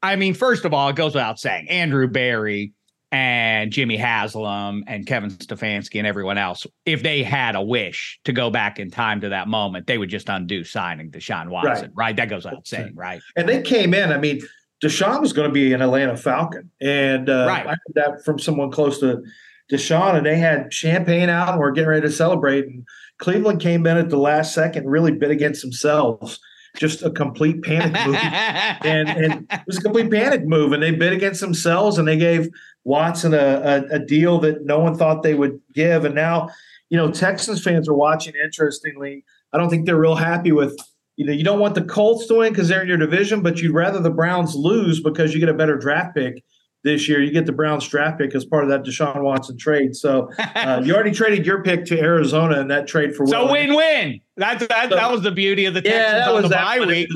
[0.03, 2.73] I mean, first of all, it goes without saying, Andrew Berry
[3.11, 8.33] and Jimmy Haslam and Kevin Stefanski and everyone else, if they had a wish to
[8.33, 12.15] go back in time to that moment, they would just undo signing Deshaun Watson, right?
[12.15, 13.21] That goes without saying, right?
[13.35, 14.11] and they came in.
[14.11, 14.41] I mean,
[14.83, 17.67] Deshaun was going to be an Atlanta Falcon, and uh, Right.
[17.67, 19.21] I heard that from someone close to
[19.71, 22.65] Deshaun, and they had champagne out and were getting ready to celebrate.
[22.65, 22.85] And
[23.19, 26.39] Cleveland came in at the last second, really bit against themselves.
[26.75, 28.15] Just a complete panic move.
[28.15, 30.71] and and it was a complete panic move.
[30.71, 32.49] And they bid against themselves, and they gave
[32.83, 36.05] Watson a, a, a deal that no one thought they would give.
[36.05, 36.49] And now,
[36.89, 38.33] you know, Texans fans are watching.
[38.41, 40.77] Interestingly, I don't think they're real happy with.
[41.17, 43.61] You know, you don't want the Colts to win because they're in your division, but
[43.61, 46.43] you'd rather the Browns lose because you get a better draft pick
[46.83, 47.21] this year.
[47.21, 49.95] You get the Browns draft pick as part of that Deshaun Watson trade.
[49.95, 54.19] So uh, you already traded your pick to Arizona in that trade for so win-win.
[54.37, 56.55] That's that, So- that was the beauty of the Texans Yeah, that on was the
[56.55, 57.09] bye week.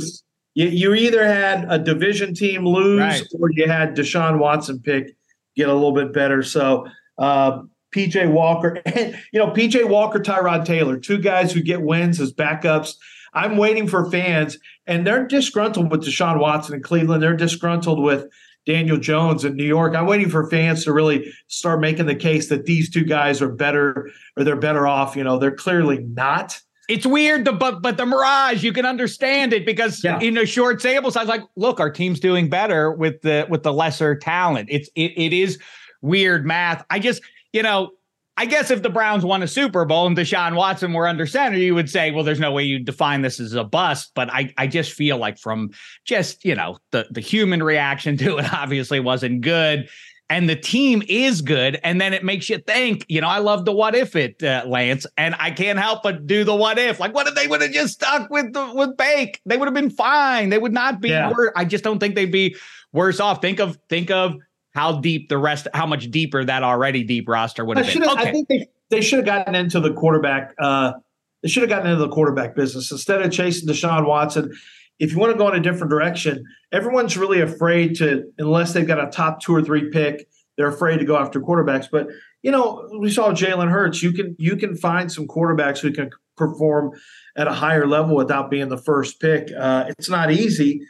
[0.53, 3.23] You, you either had a division team lose Right.
[3.39, 5.15] or you had Deshaun Watson pick
[5.55, 6.43] get a little bit better.
[6.43, 7.61] So uh,
[7.93, 12.95] PJ Walker, you know, PJ Walker, Tyrod Taylor, two guys who get wins as backups.
[13.33, 17.21] I'm waiting for fans, and they're disgruntled with Deshaun Watson in Cleveland.
[17.21, 18.27] They're disgruntled with
[18.65, 19.95] Daniel Jones in New York.
[19.95, 23.49] I'm waiting for fans to really start making the case that these two guys are
[23.49, 25.15] better or they're better off.
[25.15, 26.59] You know, they're clearly not.
[26.87, 30.19] It's weird, the, but but the mirage, you can understand it because Yeah.
[30.19, 33.73] in a short sample size, like, look, our team's doing better with the with the
[33.73, 34.69] lesser talent.
[34.71, 35.57] It's it, it is
[36.01, 36.85] weird math.
[36.91, 37.23] I just,
[37.53, 37.91] you know,
[38.37, 41.57] I guess if the Browns won a Super Bowl and Deshaun Watson were under center,
[41.57, 44.11] you would say, well, there's no way you'd define this as a bust.
[44.13, 45.71] But I I just feel like from
[46.03, 49.89] just you know the the human reaction to it obviously wasn't good.
[50.27, 53.05] And the team is good, and then it makes you think.
[53.07, 56.25] You know, I love the what if it, uh, Lance, and I can't help but
[56.25, 56.99] do the what if.
[56.99, 59.39] Like, what if they would have just stuck with the with Bake?
[59.45, 60.49] They would have been fine.
[60.49, 61.09] They would not be.
[61.09, 61.31] Yeah.
[61.55, 62.55] I just don't think they'd be
[62.91, 63.39] worse off.
[63.39, 64.37] Think of think of
[64.75, 68.01] how deep the rest, how much deeper that already deep roster would I have should
[68.01, 68.09] been.
[68.09, 70.53] Okay, I think they they should have gotten into the quarterback.
[70.59, 70.93] Uh,
[71.41, 74.53] they should have gotten into the quarterback business instead of chasing Deshaun Watson.
[74.99, 78.87] If you want to go in a different direction, everyone's really afraid to, unless they've
[78.87, 81.87] got a top two or three pick, they're afraid to go after quarterbacks.
[81.91, 82.07] But
[82.43, 84.03] you know, we saw Jalen Hurts.
[84.03, 86.91] You can you can find some quarterbacks who can perform
[87.37, 89.49] at a higher level without being the first pick.
[89.57, 90.81] Uh, it's not easy,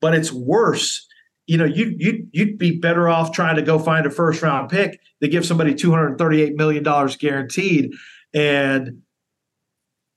[0.00, 1.06] but it's worse.
[1.46, 4.70] You know, you you you'd be better off trying to go find a first round
[4.70, 7.92] pick to give somebody two hundred thirty eight million dollars guaranteed,
[8.32, 9.02] and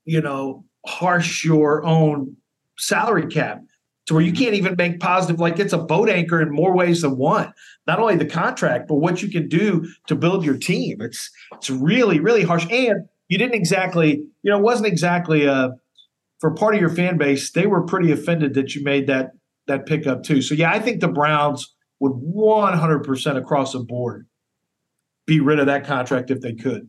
[0.04, 2.34] you know, harsh your own
[2.78, 3.62] salary cap
[4.06, 5.38] to where you can't even make positive.
[5.38, 7.52] Like it's a boat anchor in more ways than one.
[7.86, 11.02] Not only the contract, but what you can do to build your team.
[11.02, 12.66] It's it's really really harsh.
[12.70, 15.70] And you didn't exactly, you know, it wasn't exactly uh
[16.40, 17.50] for part of your fan base.
[17.50, 19.32] They were pretty offended that you made that
[19.68, 20.42] that pickup too.
[20.42, 24.26] So yeah, I think the Browns would 100% across the board
[25.26, 26.88] be rid of that contract if they could.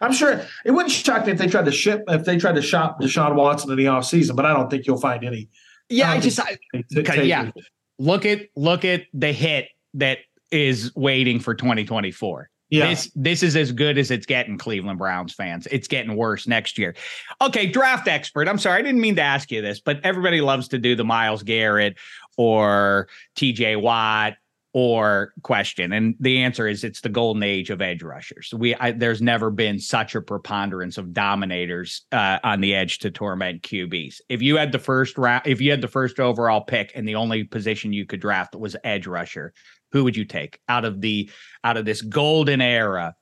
[0.00, 2.62] I'm sure it wouldn't shock me if they tried to ship if they tried to
[2.62, 5.48] shop Deshaun Watson in the offseason, but I don't think you'll find any.
[5.88, 7.46] yeah, I just I, t- Okay, yeah.
[7.46, 7.66] takers.
[7.98, 10.18] look at look at the hit that
[10.50, 12.48] is waiting for 2024.
[12.72, 12.88] Yeah.
[12.88, 15.68] This this is as good as it's getting, Cleveland Browns fans.
[15.70, 16.94] It's getting worse next year.
[17.42, 18.48] Okay, draft expert.
[18.48, 21.04] I'm sorry, I didn't mean to ask you this, but everybody loves to do the
[21.04, 21.98] Myles Garrett
[22.38, 24.36] or TJ Watt
[24.72, 28.54] or question, and the answer is it's the golden age of edge rushers.
[28.56, 33.10] We I, there's never been such a preponderance of dominators uh, on the edge to
[33.10, 34.22] torment QBs.
[34.30, 37.16] If you had the first round, if you had the first overall pick, and the
[37.16, 39.52] only position you could draft was edge rusher,
[39.92, 41.30] who would you take out of the
[41.64, 43.14] out of this golden era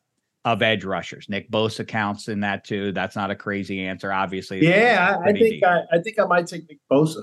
[0.44, 1.28] of edge rushers?
[1.28, 2.92] Nick Bosa counts in that too.
[2.92, 4.64] That's not a crazy answer, obviously.
[4.66, 5.62] Yeah, I, I think.
[5.64, 7.22] I, I think I might take Nick Bosa.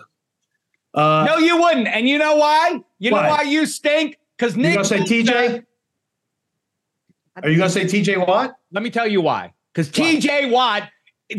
[0.94, 2.80] Uh, no, you wouldn't, and you know why?
[3.00, 3.30] You know Why?
[3.30, 4.18] why you stink?
[4.38, 4.74] Because you Nick.
[4.76, 5.64] gonna say Bosa- TJ?
[7.44, 8.56] Are you gonna say TJ Watt?
[8.72, 9.54] Let me tell you why.
[9.74, 10.90] Because TJ Watt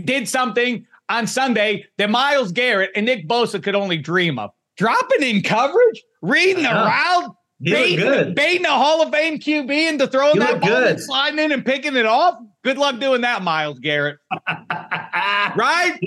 [0.05, 4.51] did something on Sunday that Myles Garrett and Nick Bosa could only dream of.
[4.77, 6.87] Dropping in coverage, reading the Yeah.
[6.87, 8.35] route, He good.
[8.35, 10.91] baiting a Hall of Fame QB into throwing He that ball good.
[10.93, 12.39] and sliding in and picking it off.
[12.63, 14.19] Good luck doing that, Myles Garrett.
[14.71, 15.99] right?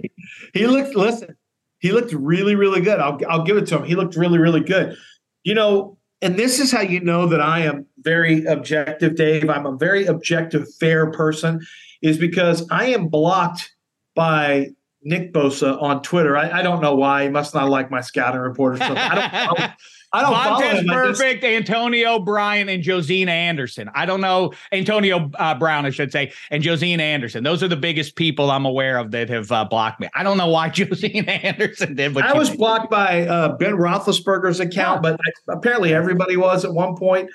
[0.53, 0.95] He looked.
[0.95, 1.35] Listen,
[1.79, 2.99] he looked really, really good.
[2.99, 3.83] I'll I'll give it to him.
[3.83, 4.95] He looked really, really good.
[5.43, 9.49] You know, and this is how you know that I am very objective, Dave.
[9.49, 11.59] I'm a very objective, fair person,
[12.01, 13.73] is because I am blocked
[14.15, 14.69] by
[15.01, 16.37] Nick Bosa on Twitter.
[16.37, 17.23] I, I don't know why.
[17.23, 18.97] He must not like my scouting report or something.
[18.97, 19.59] I don't.
[19.59, 19.73] I,
[20.13, 20.89] I don't follow Montez him.
[20.89, 23.89] I just- Perfect, Antonio Bryan, and Josina Anderson.
[23.95, 27.43] I don't know Antonio uh, Brown, I should say, and Josina Anderson.
[27.43, 30.09] Those are the biggest people I'm aware of that have uh, blocked me.
[30.13, 32.57] I don't know why Josina Anderson did, but I was did.
[32.57, 37.29] blocked by uh, Ben Roethlisberger's account, but I, apparently everybody was at one point.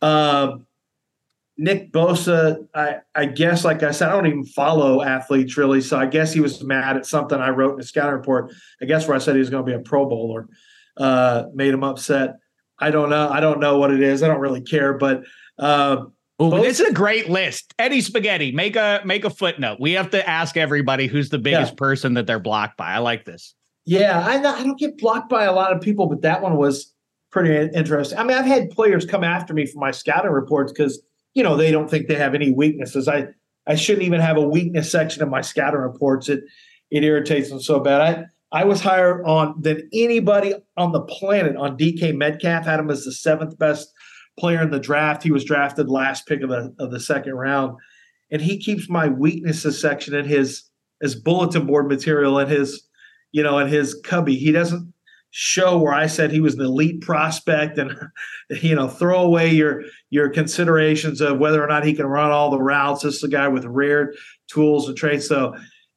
[0.00, 0.66] Um,
[1.58, 5.98] Nick Bosa, I, I guess, like I said, I don't even follow athletes really, so
[5.98, 8.52] I guess he was mad at something I wrote in the scouting report.
[8.80, 10.48] I guess where I said he was going to be a Pro Bowler,
[10.96, 12.36] uh, made him upset.
[12.78, 13.28] I don't know.
[13.28, 14.22] I don't know what it is.
[14.22, 15.22] I don't really care, but.
[15.58, 16.04] Uh,
[16.40, 17.72] Ooh, Both- this is a great list.
[17.78, 19.78] Eddie Spaghetti, make a make a footnote.
[19.78, 21.76] We have to ask everybody who's the biggest Yeah.
[21.76, 22.92] person that they're blocked by.
[22.92, 23.54] I like this.
[23.84, 26.92] Yeah, I, I don't get blocked by a lot of people, but that one was
[27.30, 28.18] pretty interesting.
[28.18, 31.00] I mean, I've had players come after me for my scouting reports because
[31.34, 33.06] you know they don't think they have any weaknesses.
[33.06, 33.28] I
[33.66, 36.28] I shouldn't even have a weakness section of my scouting reports.
[36.28, 36.42] It
[36.90, 38.26] it irritates them so bad.
[38.52, 42.64] I was higher on than anybody on the planet on DK Metcalf.
[42.64, 43.92] Had him as the seventh best
[44.38, 45.22] player in the draft.
[45.22, 47.76] He was drafted last pick of the of the second round,
[48.30, 50.64] and he keeps my weaknesses section in his
[51.00, 52.86] his bulletin board material and his
[53.32, 54.36] you know, in his cubby.
[54.36, 54.92] He doesn't
[55.30, 57.98] show where I said he was an elite prospect and
[58.62, 62.50] you know, throw away your your considerations of whether or not he can run all
[62.50, 63.02] the routes.
[63.02, 64.14] This is a guy with rare
[64.48, 65.26] tools and traits.
[65.26, 65.54] So,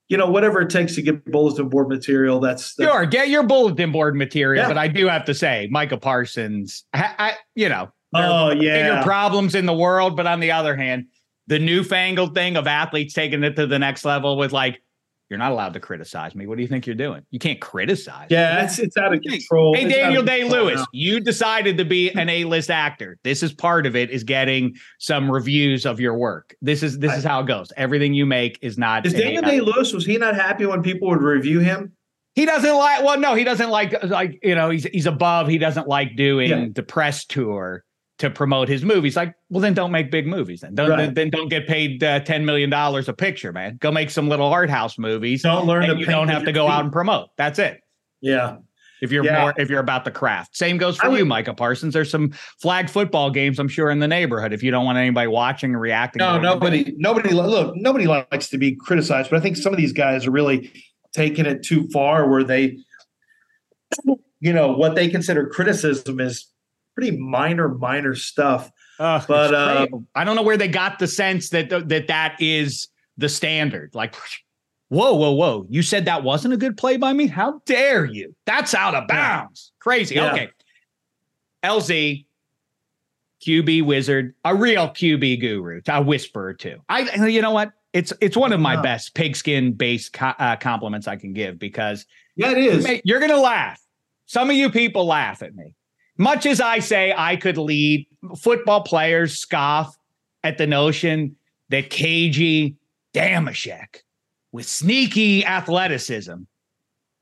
[0.07, 3.43] you know, whatever it takes to get bulletin board material, that's, that's Sure, get your
[3.43, 4.67] bulletin board material, Yeah.
[4.67, 8.81] but I do have to say, Micah Parsons, I, I you know, Oh, yeah.
[8.97, 10.15] bigger problems in the world.
[10.15, 11.07] But on the other hand,
[11.47, 14.81] the newfangled thing of athletes taking it to the next level with like,
[15.29, 16.45] you're not allowed to criticize me.
[16.45, 17.23] What do you think you're doing?
[17.31, 18.27] You can't criticize.
[18.29, 19.75] yeah, it's it's out of control.
[19.75, 20.85] Hey, It's Daniel Day Lewis, now.
[20.91, 22.19] you decided to be hmm.
[22.19, 23.17] an A-list actor.
[23.23, 26.55] This is part of it, is getting some reviews of your work.
[26.61, 27.71] This is this is how it goes.
[27.75, 29.05] Everything you make is not.
[29.05, 31.93] Is Daniel Day Lewis, was he not happy when people would review him?
[32.35, 33.03] he doesn't like.
[33.03, 34.03] Well, no, he doesn't like.
[34.03, 35.47] Like you know, he's he's above.
[35.47, 36.65] He doesn't like doing Yeah.
[36.73, 37.83] the press tour
[38.19, 39.15] to promote his movies.
[39.15, 40.61] Like, well, then don't make big movies.
[40.61, 41.13] Then don't Right.
[41.13, 43.77] then, don't get paid uh, ten million dollars a picture, man.
[43.81, 45.43] Go make some little art house movies.
[45.43, 47.29] Don't learn to you don't have to go out and promote.
[47.37, 47.81] That's it.
[48.21, 48.57] Yeah.
[49.01, 49.41] If you're Yeah.
[49.41, 51.93] more, if you're about the craft, same goes for I would- you, Micah Parsons.
[51.93, 54.53] There's some flag football games, I'm sure, in the neighborhood.
[54.53, 57.31] If you don't want anybody watching and reacting, No, nobody, nobody.
[57.33, 60.71] Look, nobody likes to be criticized, but I think some of these guys are really
[61.13, 62.77] taking it too far, where they,
[64.39, 66.47] you know, what they consider criticism is
[66.95, 68.71] pretty minor, minor stuff.
[68.99, 69.87] It's But, uh.
[70.15, 73.91] I don't know where they got the sense that that that is the standard.
[73.93, 74.15] Like,
[74.89, 75.65] whoa, whoa, whoa!
[75.69, 77.27] You said that wasn't a good play by me.
[77.27, 78.35] How dare you?
[78.45, 79.73] That's out of bounds.
[79.79, 80.15] Crazy.
[80.15, 80.31] Yeah.
[80.31, 80.49] Okay.
[81.63, 82.25] LZ,
[83.45, 86.79] QB wizard, a real QB guru, a whisperer too.
[86.89, 87.71] I, you know what?
[87.93, 88.81] It's it's one of my Yeah.
[88.81, 92.05] best pigskin based co- uh, compliments I can give because
[92.35, 93.01] Yeah, it is.
[93.03, 93.81] You're gonna laugh.
[94.25, 95.74] Some of you people laugh at me.
[96.17, 99.97] Much as I say I could lead, football players scoff
[100.43, 101.35] at the notion
[101.69, 102.77] that cagey
[103.13, 104.01] Dameshek
[104.51, 106.35] with sneaky athleticism,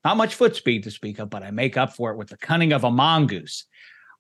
[0.05, 2.37] not much foot speed to speak of, but I make up for it with the
[2.37, 3.65] cunning of a mongoose.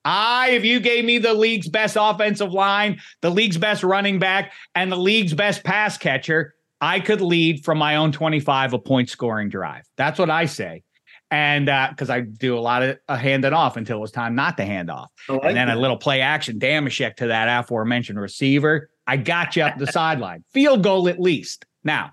[0.05, 4.53] I, if you gave me the league's best offensive line, the league's best running back,
[4.75, 9.09] and the league's best pass catcher, I could lead from my own 25 a point
[9.09, 9.83] scoring drive.
[9.95, 10.83] That's what I say.
[11.33, 14.55] And because I do a lot of uh, handing off until it was time not
[14.57, 15.09] to hand off.
[15.27, 18.91] Like and then a little play action Dameshek to that aforementioned receiver.
[19.07, 20.43] I got you up the sideline.
[20.53, 21.65] Field goal at least.
[21.83, 22.11] Now,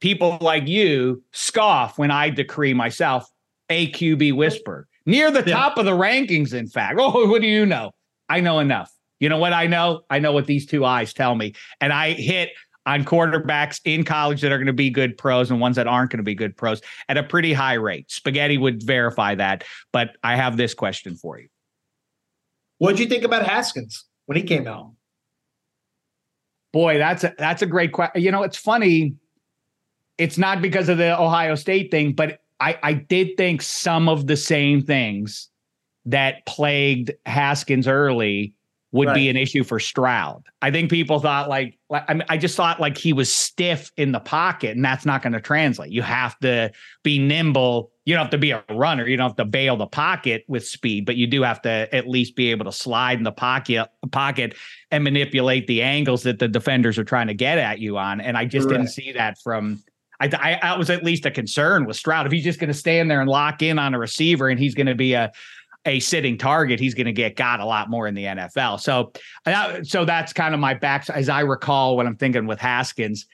[0.00, 3.28] people like you scoff when I decree myself
[3.68, 5.54] a QB whisper near the Yeah.
[5.54, 6.54] top of the rankings.
[6.54, 7.90] In fact, oh, what do you know?
[8.30, 8.90] I know enough.
[9.20, 10.04] You know what I know?
[10.08, 12.48] I know what these two eyes tell me, and I hit
[12.86, 16.10] on quarterbacks in college that are going to be good pros and ones that aren't
[16.10, 18.10] going to be good pros at a pretty high rate.
[18.10, 21.48] Spaghetti would verify that, but I have this question for you.
[22.78, 24.92] What did you think about Haskins when he came out?
[26.72, 28.22] Boy, that's a that's a great question.
[28.22, 29.14] You know, it's funny.
[30.18, 34.26] It's not because of the Ohio State thing, but I I did think some of
[34.26, 35.48] the same things
[36.06, 38.54] that plagued Haskins early
[38.92, 40.44] would be an issue for Stroud.
[40.60, 43.90] I think people thought like like- I mean, I just thought like he was stiff
[43.96, 45.90] in the pocket, and that's not going to translate.
[45.90, 46.70] You have to
[47.02, 49.06] be nimble you don't have to be a runner.
[49.06, 52.08] You don't have to bail the pocket with speed, but you do have to at
[52.08, 54.54] least be able to slide in the pocket pocket
[54.90, 58.20] and manipulate the angles that the defenders are trying to get at you on.
[58.20, 59.82] And I just didn't see that from.
[60.20, 62.26] I, I, I was at least a concern with Stroud.
[62.26, 64.74] If he's just going to stand there and lock in on a receiver, and he's
[64.74, 65.32] going to be a
[65.84, 68.80] a sitting target, he's going to get got a lot more in the NFL.
[68.80, 69.12] So,
[69.84, 71.08] so that's kind of my back.
[71.10, 73.26] As I recall, when I'm thinking with Haskins,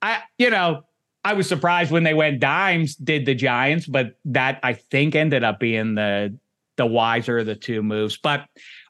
[0.00, 0.84] I, you know,
[1.24, 5.44] I was surprised when they went dimes, did the Giants, but that I think ended
[5.44, 6.36] up being the
[6.76, 8.16] the wiser of the two moves.
[8.16, 8.46] But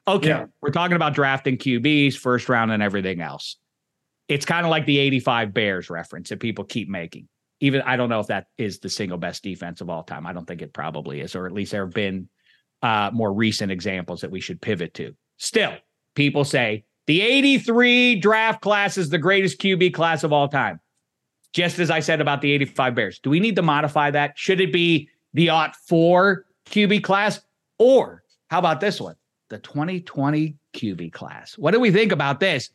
[0.07, 0.45] okay, yeah.
[0.61, 3.57] we're talking about drafting QBs, first round, and everything else.
[4.29, 7.27] It's kind of like the 85 Bears reference that people keep making.
[7.59, 10.25] Even I don't know if that is the single best defense of all time.
[10.25, 12.29] I don't think it probably is, or at least there have been
[12.81, 15.15] uh, more recent examples that we should pivot to.
[15.37, 15.73] Still,
[16.15, 20.79] people say the 83 draft class is the greatest QB class of all time
[21.53, 23.19] just as I said about the 85 Bears.
[23.19, 24.37] Do we need to modify that?
[24.37, 27.41] Should it be the Ot 4 QB class?
[27.77, 29.15] Or how about this one?
[29.49, 31.57] The 2020 QB class.
[31.57, 32.69] What do we think about this?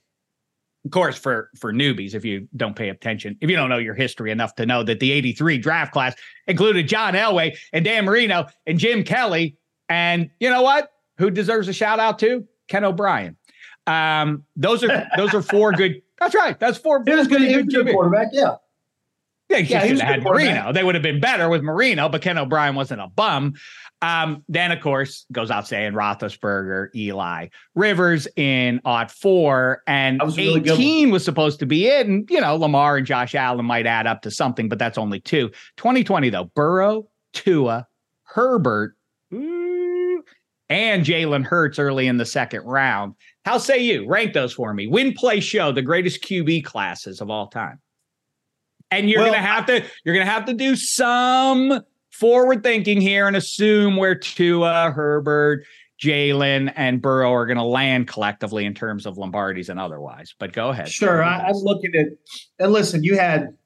[0.85, 3.95] Of course, for for newbies, if you don't pay attention, if you don't know your
[3.95, 6.15] history enough to know that the 83 draft class
[6.47, 9.57] included John Elway and Dan Marino and Jim Kelly.
[9.89, 10.93] And you know what?
[11.19, 12.47] Who deserves a shout out to?
[12.69, 13.37] Ken O'Brien.
[13.87, 16.03] Um, those are those are four good.
[16.19, 16.59] That's right.
[16.59, 17.03] That's four.
[17.07, 18.29] It was good, good quarterback.
[18.33, 18.57] Yeah.
[19.49, 20.73] Yeah, he yeah, should have had Marino.
[20.73, 23.55] They would have been better with Marino, but Ken O'Brien wasn't a bum.
[24.03, 30.37] Um, then, of course, goes out saying Roethlisberger, Eli, Rivers in odd four, and was
[30.37, 32.07] 18 was supposed to be it.
[32.09, 35.21] And, you know, Lamar and Josh Allen might add up to something, but that's only
[35.21, 35.51] two.
[35.77, 37.87] 2020, though, Burrow, Tua,
[38.25, 38.96] Herbert,
[40.69, 43.15] and Jalen Hurts early in the second round.
[43.45, 44.07] How say you?
[44.09, 44.87] Rank those for me.
[44.87, 47.81] Win, play, show the greatest QB classes of all time
[48.91, 53.27] and you're well, gonna have to you're gonna have to do some forward thinking here
[53.27, 55.65] and assume where Tua, Herbert,
[56.03, 60.35] Jalen, and Burrow are going to land collectively in terms of Lombardies and otherwise.
[60.39, 60.89] But go ahead.
[60.89, 62.07] Sure, I, am looking at
[62.59, 63.05] and listen.
[63.05, 63.57] You had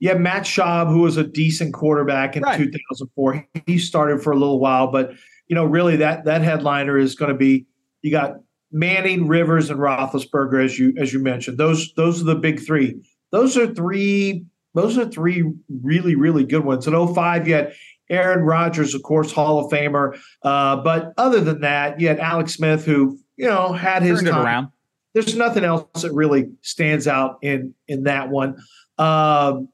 [0.00, 2.58] you had Matt Schaub, who was a decent quarterback in right.
[2.58, 3.48] 2004.
[3.66, 5.12] He started for a little while, but
[5.48, 7.66] you know, really that that headliner is going to be
[8.02, 8.36] you got
[8.70, 11.58] Manning, Rivers, and Roethlisberger, as you as you mentioned.
[11.58, 13.00] Those those are the big three.
[13.30, 14.44] Those are three.
[14.74, 16.88] Those are three really, really good ones.
[16.88, 17.72] In 05, you had
[18.10, 20.18] Aaron Rodgers, of course, Hall of Famer.
[20.42, 24.32] Uh, but other than that, you had Alex Smith, who you know had his Turned
[24.32, 24.44] time.
[24.44, 24.68] around.
[25.14, 28.56] There's nothing else that really stands out in in that one.
[28.98, 29.68] Um,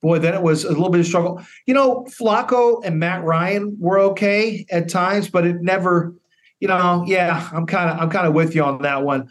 [0.00, 1.42] boy, then it was a little bit of struggle.
[1.66, 6.14] You know, Flacco and Matt Ryan were okay at times, but it never.
[6.58, 9.30] You know, yeah, I'm kind of I'm kind of with you on that one.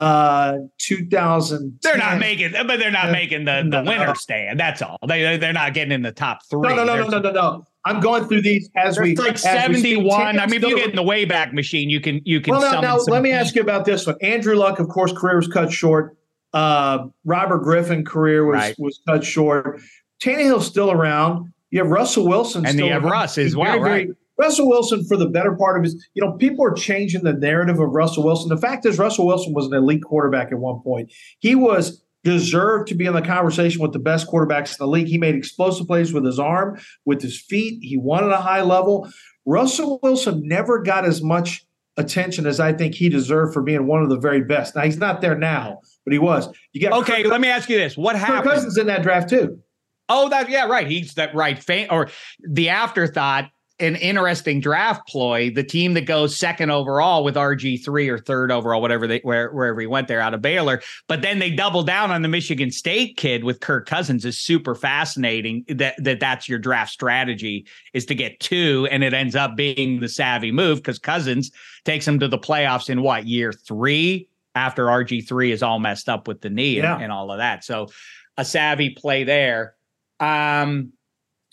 [0.00, 4.58] Uh 2000 they're not making but they're not uh, making the the no, winner stand
[4.60, 4.98] that's all.
[5.06, 6.68] They they're not getting in the top three.
[6.68, 7.64] No no no no, no no no.
[7.84, 11.02] I'm going through these as we like 71 i mean if you get in the
[11.02, 14.06] wayback machine you can you can well now, now let me ask you about this
[14.06, 14.16] one.
[14.20, 16.16] Andrew luck of course career was cut short
[16.52, 18.74] uh robert griffin career was right.
[18.78, 19.80] was cut short
[20.20, 23.12] Tannehill's still around you have russell wilson and you have around.
[23.12, 24.08] russ as well very, right
[24.40, 27.78] Russell Wilson, for the better part of his, you know, people are changing the narrative
[27.78, 28.48] of Russell Wilson.
[28.48, 31.12] The fact is, Russell Wilson was an elite quarterback at one point.
[31.40, 35.08] He was deserved to be in the conversation with the best quarterbacks in the league.
[35.08, 37.80] He made explosive plays with his arm, with his feet.
[37.82, 39.10] He won at a high level.
[39.44, 41.66] Russell Wilson never got as much
[42.00, 44.74] attention as I think he deserved for being one of the very best.
[44.74, 46.48] Now he's not there now, but he was.
[46.72, 47.22] You get okay.
[47.22, 48.44] Kirk, let me ask you this: What happened?
[48.44, 49.60] Kirk Cousins in that draft too.
[50.08, 50.88] Oh, that yeah, right.
[50.88, 51.62] He's that right.
[51.62, 52.08] Fan, or
[52.40, 55.50] the afterthought an interesting draft ploy.
[55.50, 59.50] The team that goes second overall with RG three or third overall, whatever they where,
[59.50, 62.70] wherever he went there out of Baylor, but then they double down on the Michigan
[62.70, 65.64] State kid with Kirk Cousins is super fascinating.
[65.68, 70.00] That that that's your draft strategy is to get two, and it ends up being
[70.00, 71.50] the savvy move because Cousins
[71.84, 76.08] takes him to the playoffs in what year three after RG three is all messed
[76.08, 76.94] up with the knee yeah.
[76.94, 77.64] and, and all of that.
[77.64, 77.88] So
[78.36, 79.74] a savvy play there.
[80.18, 80.92] Um,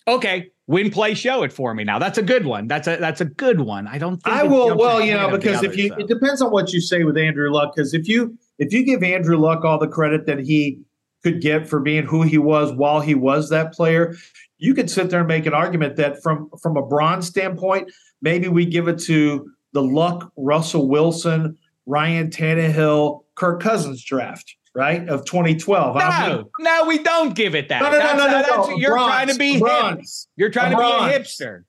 [0.06, 1.82] okay win play show it for me.
[1.82, 2.68] Now that's a good one.
[2.68, 3.88] That's a that's a good one.
[3.88, 5.96] I don't i will well you know because if you so.
[5.96, 9.02] it depends on what you say with andrew luck because if you if you give
[9.02, 10.80] andrew luck all the credit that he
[11.24, 14.14] could get for being who he was while he was that player
[14.58, 17.90] you could sit there and make an argument that from from a bronze standpoint
[18.20, 21.56] maybe we give it to the luck russell wilson
[21.86, 25.96] ryan Tannehill, kirk cousins draft right of 2012.
[25.96, 27.82] No, no, we don't give it that.
[27.82, 28.76] No, no, that's, no, no, no, no.
[28.76, 30.28] You're bronze, trying to be bronze.
[30.30, 30.40] Hip.
[30.40, 31.12] You're trying a to bronze.
[31.12, 31.64] be a hipster.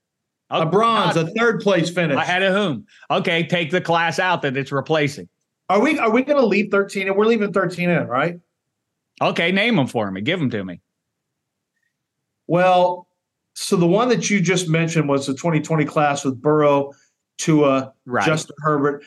[0.51, 2.16] a bronze, a third place finish.
[2.16, 2.86] I had a whom?
[3.10, 5.28] Okay, take the class out that it's replacing.
[5.70, 8.39] Are we are we going to leave 13 and we're leaving 13 in, right?
[9.22, 10.22] Okay, name them for me.
[10.22, 10.80] Give them to me.
[12.47, 13.07] Well,
[13.53, 16.93] so the one that you just mentioned was the 2020 class with Burrow,
[17.38, 18.26] Tua, Right.
[18.26, 19.03] Justin Herbert.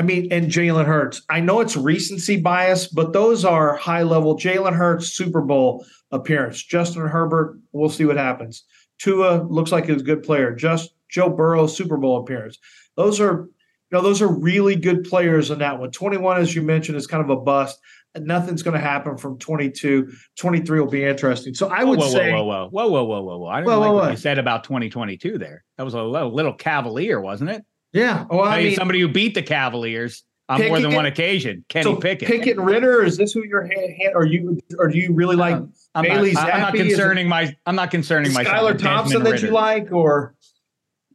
[0.00, 1.20] I mean, and Jalen Hurts.
[1.28, 4.34] I know it's recency bias, but those are high level.
[4.34, 6.62] Jalen Hurts Super Bowl appearance.
[6.62, 8.64] Justin Herbert, we'll see what happens.
[8.98, 10.54] Tua looks like he's a good player.
[10.54, 12.56] Just Joe Burrow Super Bowl appearance.
[12.96, 15.90] Those are, you know, those are really good players in that one.
[15.90, 17.78] 21, as you mentioned, is kind of a bust.
[18.16, 20.10] Nothing's going to happen from 22.
[20.38, 21.52] 23 will be interesting.
[21.52, 23.48] So I would whoa, say, whoa, whoa, whoa, whoa, whoa, whoa, whoa!
[23.48, 24.10] I didn't Whoa, like whoa, what whoa.
[24.12, 25.36] you said about 2022.
[25.36, 27.66] There, that was a little, little cavalier, wasn't it?
[27.92, 28.26] Yeah.
[28.30, 31.64] Well, I I mean, mean, somebody who beat the Cavaliers on more than one occasion,
[31.68, 32.28] Kenny so Pickett.
[32.28, 35.36] Pickett and Ridder, is this who you're hand, hand, or you or do you really
[35.36, 36.80] like Um, I'm Bailey not, I'm not Zappe?
[36.80, 37.56] It concerning my.
[37.66, 38.56] I'm not concerning myself.
[38.56, 40.34] Skylar Thompson Desmond that you like, or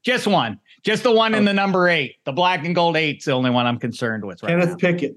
[0.03, 0.59] Just one.
[0.83, 1.45] Just the one in Oh.
[1.45, 2.15] the number eight.
[2.25, 4.75] The black and gold eight's the only one I'm concerned with right Kenneth now.
[4.75, 5.15] Pickett?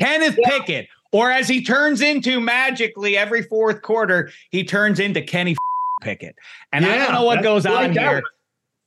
[0.00, 0.86] Kenneth Pickett.
[1.12, 5.56] Or as he turns into magically every fourth quarter, he turns into Kenny
[6.02, 6.36] Pickett.
[6.72, 8.22] And I don't know what goes I like on that here.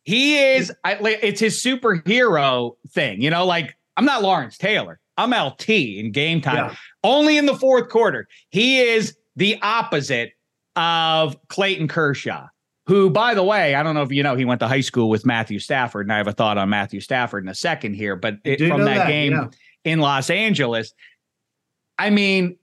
[0.03, 3.21] He is, I, it's his superhero thing.
[3.21, 4.99] You know, like I'm not Lawrence Taylor.
[5.17, 6.55] I'm LT in game time.
[6.55, 6.75] Yeah.
[7.03, 8.27] Only in the fourth quarter.
[8.49, 10.31] He is the opposite
[10.75, 12.47] of Clayton Kershaw,
[12.87, 15.09] who, by the way, I don't know if you know, he went to high school
[15.09, 18.15] with Matthew Stafford, and I have a thought on Matthew Stafford in a second here.
[18.15, 19.47] But it, from that, that, game yeah.
[19.83, 20.93] in Los Angeles,
[21.99, 22.57] I mean,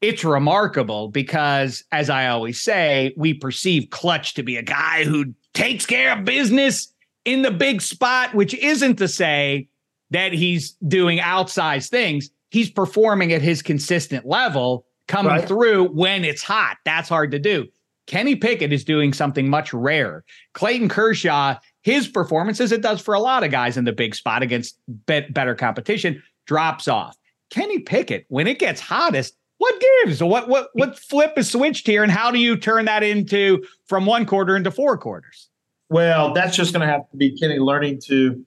[0.00, 5.34] it's remarkable because, as I always say, we perceive Clutch to be a guy who
[5.54, 6.92] takes care of business
[7.24, 9.68] in the big spot, which isn't to say
[10.10, 12.30] that he's doing outsized things.
[12.50, 15.48] He's performing at his consistent level, coming Right.
[15.48, 16.76] through when it's hot.
[16.84, 17.66] That's hard to do.
[18.06, 20.24] Kenny Pickett is doing something much rarer.
[20.52, 24.14] Clayton Kershaw, his performance, as it does for a lot of guys in the big
[24.14, 27.16] spot against bet- better competition, drops off.
[27.50, 29.34] Kenny Pickett, when it gets hottest,
[29.64, 30.22] what gives?
[30.22, 34.04] What what what flip is switched here, and how do you turn that into from
[34.04, 35.48] one quarter into four quarters?
[35.88, 38.44] Well, that's just going to have to be Kenny learning to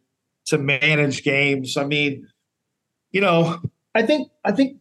[0.47, 1.75] to manage games.
[1.75, 2.27] I mean,
[3.11, 3.59] you know,
[3.95, 4.77] I think I think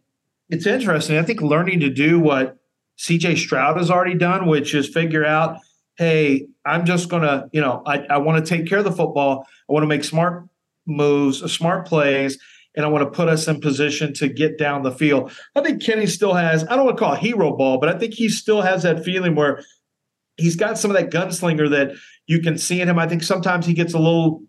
[0.49, 1.17] it's interesting.
[1.17, 2.57] I think learning to do what
[2.99, 5.57] CJ Stroud has already done, which is figure out,
[5.97, 8.91] hey, I'm just going to, you know, I, I want to take care of the
[8.91, 9.47] football.
[9.67, 10.47] I want to make smart
[10.85, 12.37] moves, smart plays,
[12.77, 15.31] and I want to put us in position to get down the field.
[15.55, 17.97] I think Kenny still has, I don't want to call it hero ball, but I
[17.97, 19.63] think he still has that feeling where
[20.37, 21.95] he's got some of that gunslinger that
[22.27, 22.99] you can see in him.
[22.99, 24.43] I think sometimes he gets a little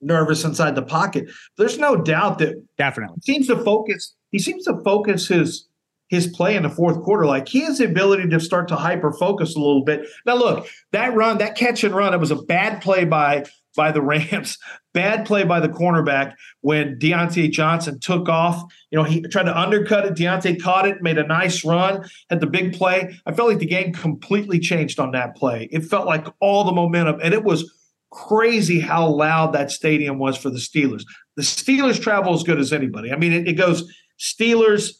[0.00, 1.28] nervous inside the pocket.
[1.58, 3.16] There's no doubt that Definitely.
[3.24, 4.14] he seems to focus.
[4.30, 5.68] He seems to focus his
[6.08, 7.26] his play in the fourth quarter.
[7.26, 10.06] Like he has the ability to start to hyper focus a little bit.
[10.24, 13.44] Now, look, that run, that catch and run, it was a bad play by
[13.76, 14.58] by the Rams.
[14.94, 18.64] Bad play by the cornerback when Diontae Johnson took off.
[18.90, 20.14] You know, he tried to undercut it.
[20.14, 23.14] Diontae caught it, made a nice run, had the big play.
[23.26, 25.68] I felt like the game completely changed on that play.
[25.70, 27.70] It felt like all the momentum, and it was
[28.10, 31.04] crazy how loud that stadium was for the Steelers.
[31.36, 33.12] The Steelers travel as good as anybody.
[33.12, 34.92] I mean, it, it goes Steelers,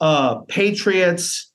[0.00, 1.49] uh, Patriots,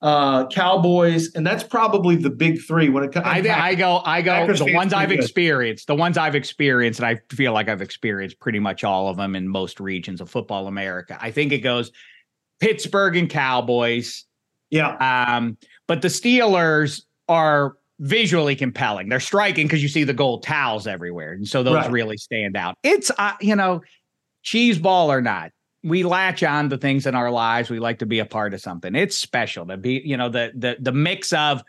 [0.00, 3.26] uh, Cowboys, and that's probably the big three when it comes.
[3.26, 4.32] I, I go, I go.
[4.32, 5.18] Packers The ones I've good.
[5.18, 9.16] experienced, the ones I've experienced, and I feel like I've experienced pretty much all of
[9.16, 11.18] them in most regions of football America.
[11.20, 11.90] I think it goes
[12.60, 14.24] Pittsburgh and Cowboys,
[14.70, 14.96] yeah,
[15.36, 19.08] Um, but the Steelers are visually compelling.
[19.08, 21.90] They're striking because you see the gold towels everywhere, and so those Right.
[21.90, 22.76] really stand out.
[22.84, 23.80] It's uh, you know,
[24.44, 25.50] cheese ball or not,
[25.82, 27.70] we latch on to things in our lives.
[27.70, 28.94] We like to be a part of something.
[28.94, 31.62] It's special to be, you know, the the the mix of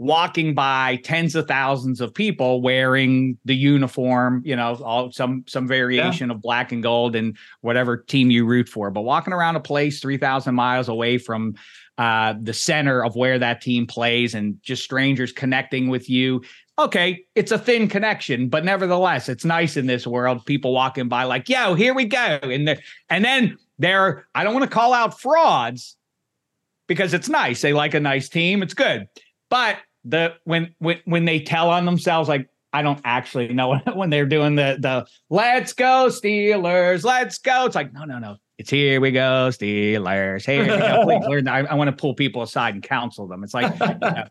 [0.00, 5.68] walking by tens of thousands of people wearing the uniform, you know, all some some
[5.68, 8.90] variation of black and gold and whatever team you root for.
[8.90, 11.54] But walking around a place 3,000 miles away from
[11.98, 16.42] uh, the center of where that team plays and just strangers connecting with you.
[16.78, 20.46] Okay, it's a thin connection, but nevertheless, it's nice in this world.
[20.46, 22.38] People walking by like, yo, here we go.
[22.42, 22.78] And, the,
[23.10, 25.96] and then there, I don't want to call out frauds
[26.86, 27.60] because it's nice.
[27.60, 28.62] They like a nice team.
[28.62, 29.06] It's good.
[29.48, 34.10] But the when when when they tell on themselves, like I don't actually know when
[34.10, 37.66] they're doing the the let's go Steelers, let's go.
[37.66, 38.36] It's like no no no.
[38.58, 40.44] It's here we go Steelers.
[40.44, 41.04] Here we go.
[41.04, 41.48] Please learn.
[41.48, 43.44] I, I want to pull people aside and counsel them.
[43.44, 44.24] It's like you know,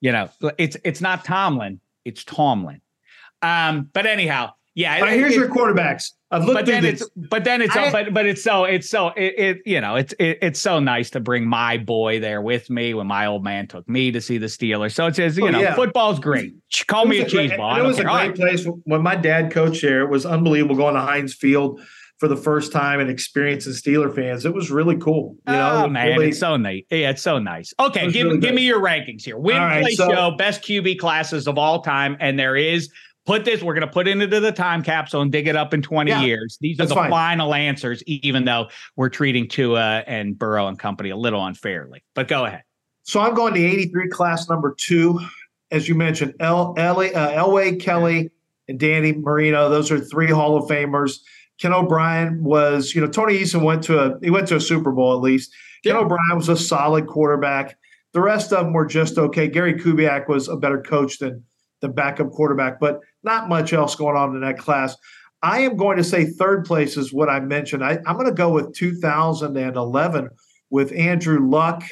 [0.00, 0.28] you know,
[0.58, 2.80] it's it's not Tomlin, it's Tomlin.
[3.42, 5.00] Um, but anyhow, yeah.
[5.00, 6.10] Right, here's it- your quarterbacks.
[6.32, 7.00] I've looked but then this.
[7.00, 9.96] it's but then it's I- but but it's so it's so it, it you know
[9.96, 13.42] it's it, it's so nice to bring my boy there with me when my old
[13.42, 14.92] man took me to see the Steelers.
[14.94, 15.74] So it says you Oh, know yeah.
[15.74, 16.54] football's great.
[16.86, 17.76] Call me a was cheese ball.
[17.76, 20.02] It was a great place when my dad coached there.
[20.02, 21.80] It was unbelievable going to Heinz Field
[22.20, 24.44] for the first time and experiencing Steeler fans.
[24.44, 25.36] It was really cool.
[25.48, 26.82] You know, oh, man, really, it's so nice.
[26.90, 27.72] Yeah, it's so nice.
[27.80, 29.38] Okay, give, really give me your rankings here.
[29.38, 32.18] Win, right, play, so- show, best QB classes of all time.
[32.20, 32.90] And there is,
[33.24, 35.72] put this, we're going to put it into the time capsule and dig it up
[35.72, 36.58] in 20 Yeah, years.
[36.60, 37.10] These are the fine.
[37.10, 42.04] final answers, even though we're treating Tua and Burrow and company a little unfairly.
[42.14, 42.64] But go ahead.
[43.04, 45.18] So I'm going to 83 class number two.
[45.70, 48.30] As you mentioned, El, uh, Elway, Kelly,
[48.68, 49.70] and Danny Marino.
[49.70, 51.20] Those are three Hall of Famers.
[51.60, 54.92] Ken O'Brien was, you know, Tony Eason went to a he went to a Super
[54.92, 55.52] Bowl at least.
[55.84, 57.76] Ken O'Brien was a solid quarterback.
[58.12, 59.46] The rest of them were just okay.
[59.48, 61.44] Gary Kubiak was a better coach than
[61.80, 64.96] the backup quarterback, but not much else going on in that class.
[65.42, 67.84] I am going to say third place is what I mentioned.
[67.84, 70.28] I, I'm going to go with 2011
[70.70, 71.82] with Andrew Luck.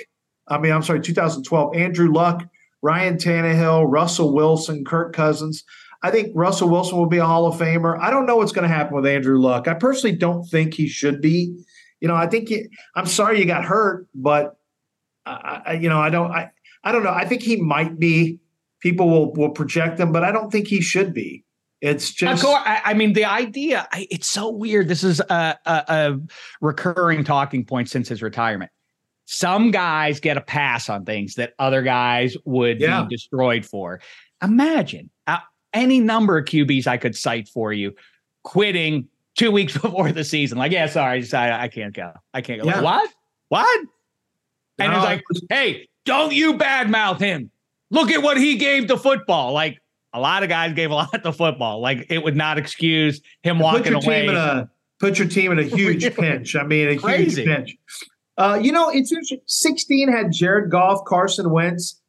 [0.47, 1.77] I mean, I'm sorry, 2012.
[1.77, 2.45] Andrew Luck,
[2.83, 5.65] Ryan Tannehill, Russell Wilson, Kirk Cousins.
[6.03, 7.99] I think Russell Wilson will be a Hall of Famer.
[8.01, 9.67] I don't know what's going to happen with Andrew Luck.
[9.67, 11.57] I personally don't think he should be.
[12.01, 14.57] You know, I think he, I'm sorry you got hurt, but
[15.27, 16.51] I, I, you know, I don't, I,
[16.85, 17.11] I don't know.
[17.11, 18.39] I think he might be.
[18.81, 21.45] People will will project him, but I don't think he should be.
[21.81, 24.87] It's Of just course, I, I mean, the idea, I, it's so weird.
[24.87, 26.19] This is a, a, a
[26.61, 28.71] recurring talking point since his retirement.
[29.25, 33.03] Some guys get a pass on things that other guys would Yeah.
[33.03, 34.01] be destroyed for.
[34.43, 35.39] Imagine uh,
[35.73, 37.95] any number of QBs I could cite for you
[38.45, 40.59] quitting two weeks before the season.
[40.59, 42.13] Like, yeah, sorry, just- I, I can't go.
[42.35, 42.69] I can't go.
[42.69, 42.81] Yeah.
[42.81, 43.11] What?
[43.49, 43.81] What?
[44.79, 47.51] And it's like, hey, don't you badmouth him.
[47.91, 49.53] Look at what he gave to football.
[49.53, 49.79] Like
[50.13, 51.81] a lot of guys gave a lot to football.
[51.81, 54.21] Like it would not excuse him put walking your away.
[54.23, 56.55] team in a put your team in a huge pinch.
[56.55, 57.43] I mean, a Crazy.
[57.43, 57.77] huge pinch.
[58.37, 59.41] Uh, you know, it's interesting.
[59.47, 62.01] 16 had Jared Goff, Carson Wentz,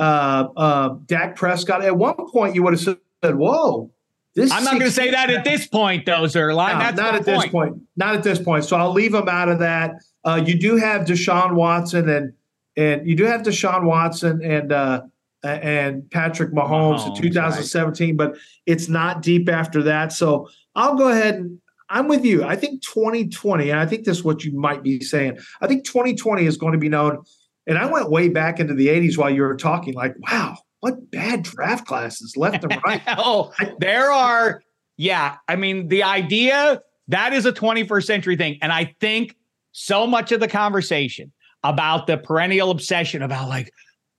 [0.00, 1.84] uh, uh, Dak Prescott.
[1.84, 3.90] At one point, you would have said, "Whoa,
[4.34, 6.72] this." I'm not going to say that at this point, though, Zierlein.
[6.72, 7.82] No, That's not at this point.
[7.96, 8.64] Not at this point.
[8.64, 9.96] So I'll leave them out of that.
[10.24, 12.32] Uh, you do have Deshaun Watson and
[12.76, 15.02] and you do have Deshaun Watson and uh,
[15.42, 18.36] and Patrick Mahomes, Mahomes, in 2017, but
[18.66, 20.12] it's not deep after that.
[20.12, 22.44] So I'll go ahead and I'm with you.
[22.44, 25.38] I think 2020, and I think this is what you might be saying.
[25.60, 27.24] I think 2020 is going to be known.
[27.70, 31.08] And I went way back into the 80s while you were talking, like, wow, what
[31.12, 33.00] bad draft classes left and right.
[33.06, 34.64] oh, there are.
[34.96, 39.36] Yeah, I mean, the idea that is a 21st century thing, and I think
[39.70, 43.70] so much of the conversation about the perennial obsession about like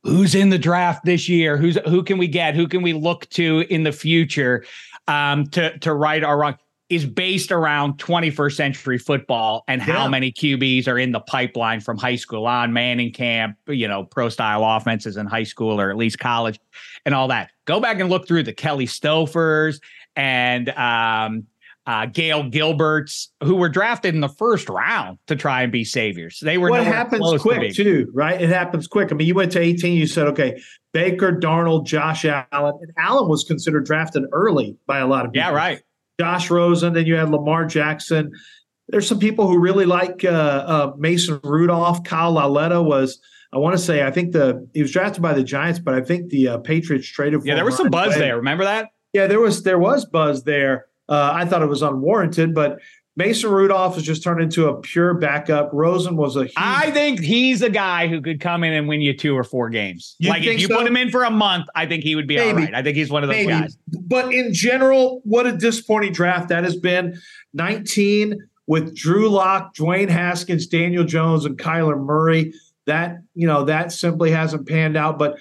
[0.04, 3.28] who's in the draft this year, who's who can we get, who can we look
[3.32, 4.64] to in the future,
[5.10, 6.56] um, to to right or wrong,
[6.92, 10.10] is based around 21st century football and how Yeah.
[10.10, 14.28] many QBs are in the pipeline from high school on Manning camp, you know, pro
[14.28, 16.60] style offenses in high school or at least college
[17.06, 17.50] and all that.
[17.66, 19.80] Go back and look through the Kelly Stouffers
[20.18, 21.46] and um,
[21.88, 26.40] uh, Gale Gilberts, who were drafted in the first round to try and be saviors.
[26.44, 28.40] They were what happens to quick being- too, right?
[28.42, 29.14] It happens quick.
[29.14, 30.62] I mean, you went to 18, you said, okay,
[30.92, 32.74] Baker, Darnold, Josh Allen.
[32.82, 35.50] And Allen was considered drafted early by a lot of people.
[35.50, 35.82] Yeah, right.
[36.22, 38.32] Josh Rosen, then you had Lamar Jackson.
[38.90, 42.04] There's some people who really like uh, uh, Mason Rudolph.
[42.04, 43.20] Kyle Lauletta was,
[43.52, 46.02] I want to say, I think the he was drafted by the Giants, but I
[46.02, 48.20] think the uh, Patriots traded for Yeah, there was some buzz away.
[48.20, 48.38] there.
[48.38, 48.90] Remember that?
[49.14, 50.86] Yeah, there was there was buzz there.
[51.10, 52.78] Uh, I thought it was unwarranted, but
[53.22, 55.70] Mason Rudolph has just turned into a pure backup.
[55.74, 59.00] Rosen was a huge I think he's a guy who could come in and win
[59.00, 60.16] you two or four games.
[60.18, 60.78] You like if you so?
[60.78, 62.64] put him in for a month, I think he would be all Maybe.
[62.64, 62.74] right.
[62.74, 63.52] I think he's one of those Maybe.
[63.52, 63.78] guys.
[63.88, 67.20] But in general, what a disappointing draft that has been.
[67.54, 72.54] 19 with Drew Lock, Dwayne Haskins, Daniel Jones, and Kyler Murray.
[72.88, 75.20] That, you know, that simply hasn't panned out.
[75.20, 75.38] But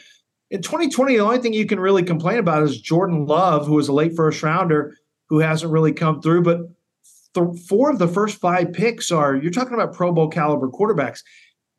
[0.51, 3.89] in 2020, the only thing you can really complain about is Jordan Love, who was
[3.89, 4.97] a late first rounder,
[5.31, 6.43] who hasn't really come through.
[6.43, 6.61] But
[7.35, 11.20] th- four of the first five picks are you're talking about Pro Bowl caliber quarterbacks.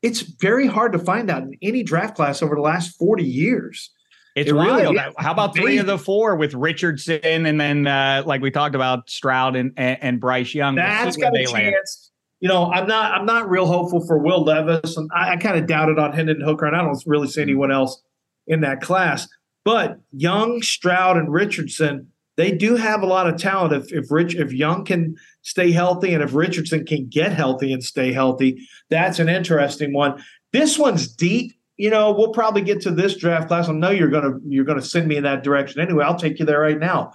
[0.02, 3.92] It's very hard to find out in any draft class over the last 40 years.
[4.36, 4.96] It's It really wild.
[4.96, 5.14] is.
[5.18, 9.10] How about three of the four with Richardson and then uh, like we talked about
[9.10, 10.76] Stroud and and, and Bryce Young?
[10.76, 11.76] That's got a they land.
[11.76, 12.12] chance.
[12.40, 13.12] You know, I'm not.
[13.12, 16.42] I'm not real hopeful for Will Levis, and I, I kind of doubted on Hendon
[16.42, 18.02] Hooker, and I don't really see anyone else
[18.48, 19.28] in that class.
[19.64, 23.74] But Young, Stroud, and Richardson, they do have a lot of talent.
[23.74, 27.84] If if Rich, if Young can stay healthy, and if Richardson can get healthy and
[27.84, 30.24] stay healthy, that's an interesting one.
[30.52, 31.54] This one's deep.
[31.78, 33.68] You know, we'll probably get to this draft class.
[33.68, 36.06] I know you're gonna you're gonna send me in that direction anyway.
[36.06, 37.14] I'll take you there right now.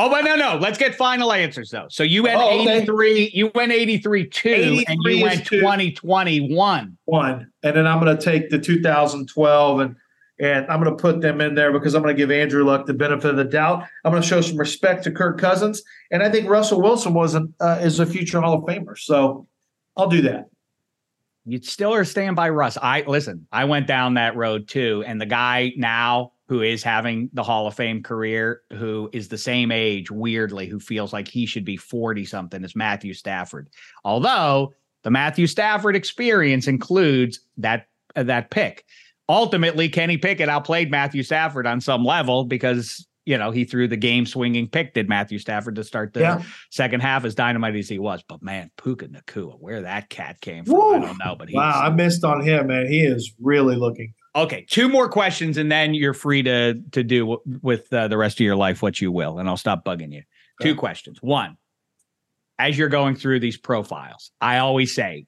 [0.00, 0.56] Oh, but no, no.
[0.58, 1.86] Let's get final answers though.
[1.90, 2.76] So you went Oh, okay.
[2.78, 4.56] 83, you went 83 2, and
[5.02, 6.98] 83 you went 2021.
[7.06, 9.96] one, and then I'm going to take the 2012 and
[10.40, 12.86] and I'm going to put them in there because I'm going to give Andrew Luck
[12.86, 13.84] the benefit of the doubt.
[14.04, 17.34] I'm going to show some respect to Kirk Cousins, and I think Russell Wilson was
[17.34, 18.96] an, uh, is a future Hall of Famer.
[18.96, 19.46] So
[19.96, 20.46] I'll do that.
[21.44, 22.76] You still are staying by Russ.
[22.80, 23.46] I listen.
[23.50, 27.66] I went down that road too, and the guy now who is having the Hall
[27.66, 31.76] of Fame career, who is the same age, weirdly, who feels like he should be
[31.76, 33.68] 40 something, is Matthew Stafford.
[34.04, 34.72] Although
[35.02, 38.84] the Matthew Stafford experience includes that uh, that pick.
[39.28, 43.96] Ultimately, Kenny Pickett outplayed Matthew Stafford on some level because you know he threw the
[43.96, 44.94] game swinging pick.
[44.94, 46.42] Did Matthew Stafford to start the yeah.
[46.70, 48.22] second half as dynamite as he was?
[48.26, 50.94] But man, Puka Nacua, where that cat came from, Woo!
[50.94, 51.36] I don't know.
[51.38, 52.86] But wow, I missed on him, man.
[52.86, 57.38] He is really looking Okay, two more questions, and then you're free to to do
[57.62, 60.22] with uh, the rest of your life what you will, and I'll stop bugging you.
[60.60, 60.70] Okay.
[60.70, 61.18] Two questions.
[61.20, 61.56] One,
[62.58, 65.26] as you're going through these profiles, I always say,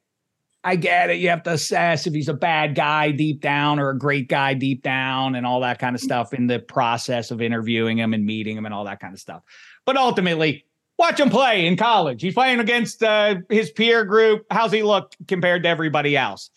[0.63, 1.19] I get it.
[1.19, 4.55] You have to assess if he's a bad guy deep down or a great guy
[4.55, 8.27] deep down, and all that kind of stuff in the process of interviewing him and
[8.27, 9.43] meeting him and all that kind of stuff.
[9.87, 10.67] But ultimately,
[10.99, 12.21] watch him play in college.
[12.21, 14.45] He's playing against uh, his peer group.
[14.51, 16.51] How's he look compared to everybody else?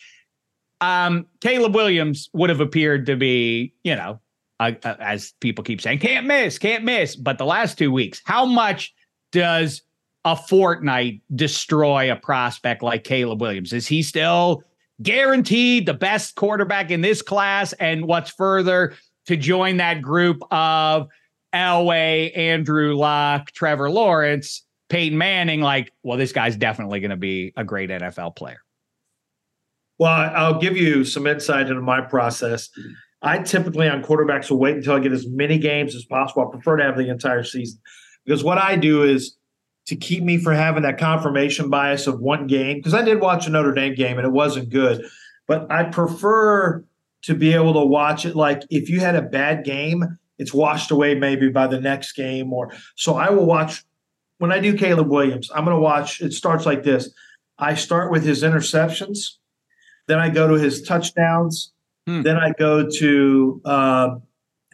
[0.84, 4.20] um, Caleb Williams would have appeared to be, you know,
[4.60, 7.16] uh, uh, as people keep saying, can't miss, can't miss.
[7.16, 8.94] But the last two weeks, how much
[9.32, 9.82] does
[10.26, 13.74] a fortnight destroy a prospect like Caleb Williams?
[13.74, 14.64] Is he still
[15.02, 17.74] guaranteed the best quarterback in this class?
[17.74, 18.94] And what's further
[19.26, 21.08] to join that group of
[21.54, 25.62] Elway, Andrew Luck, Trevor Lawrence, Peyton Manning?
[25.62, 28.62] Like, well, this guy's definitely going to be a great NFL player.
[30.00, 32.70] Well, I'll give you some insight into my process.
[33.22, 36.48] I typically on quarterbacks will wait until I get as many games as possible.
[36.48, 37.80] I prefer to have the entire season
[38.26, 39.38] because what I do is
[39.88, 43.48] to keep me from having that confirmation bias of one game because I did watch
[43.48, 45.06] a Notre Dame game and it wasn't good,
[45.48, 46.84] but I prefer
[47.24, 50.92] to be able to watch it like if you had a bad game, it's washed
[50.92, 53.84] away maybe by the next game or so I will watch
[54.40, 57.10] when I do Caleb Williams, I'm going to watch it starts like this.
[57.60, 59.38] I start with his interceptions
[60.08, 61.72] then I go to his touchdowns.
[62.08, 62.22] Hmm.
[62.22, 64.16] Then I go to, uh,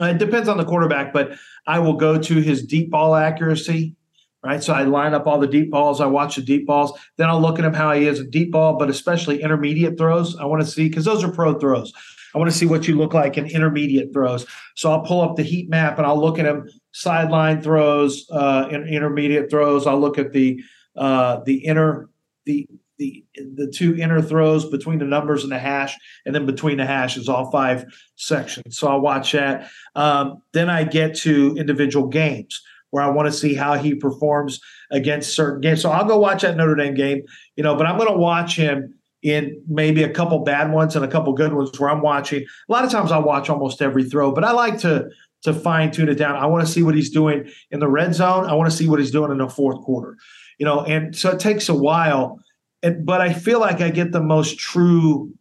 [0.01, 1.33] it depends on the quarterback, but
[1.67, 3.95] I will go to his deep ball accuracy,
[4.43, 4.63] right?
[4.63, 5.99] So I line up all the deep balls.
[6.01, 6.97] I watch the deep balls.
[7.17, 10.37] Then I'll look at him how he is a deep ball, but especially intermediate throws.
[10.37, 11.93] I want to see because those are pro throws.
[12.33, 14.45] I want to see what you look like in intermediate throws.
[14.75, 18.67] So I'll pull up the heat map and I'll look at him sideline throws, uh,
[18.71, 19.87] in, intermediate throws.
[19.87, 20.61] I'll look at the
[20.95, 22.09] uh, the inner
[22.45, 22.67] the
[22.97, 26.85] the the two inner throws between the numbers and the hash, and then between the
[26.85, 27.85] hashes, all five
[28.15, 28.77] sections.
[28.77, 29.69] So I'll watch that.
[29.95, 32.61] Um, then I get to individual games
[32.91, 34.59] where I want to see how he performs
[34.91, 35.81] against certain games.
[35.81, 37.23] So I'll go watch that Notre Dame game,
[37.55, 41.03] you know, but I'm going to watch him in maybe a couple bad ones and
[41.03, 42.41] a couple good ones where I'm watching.
[42.41, 45.09] A lot of times I watch almost every throw, but I like to
[45.43, 46.35] to fine tune it down.
[46.35, 48.45] I want to see what he's doing in the red zone.
[48.45, 50.17] I want to see what he's doing in the fourth quarter.
[50.57, 52.39] You know, and so it takes a while
[52.81, 55.33] but I feel like I get the most true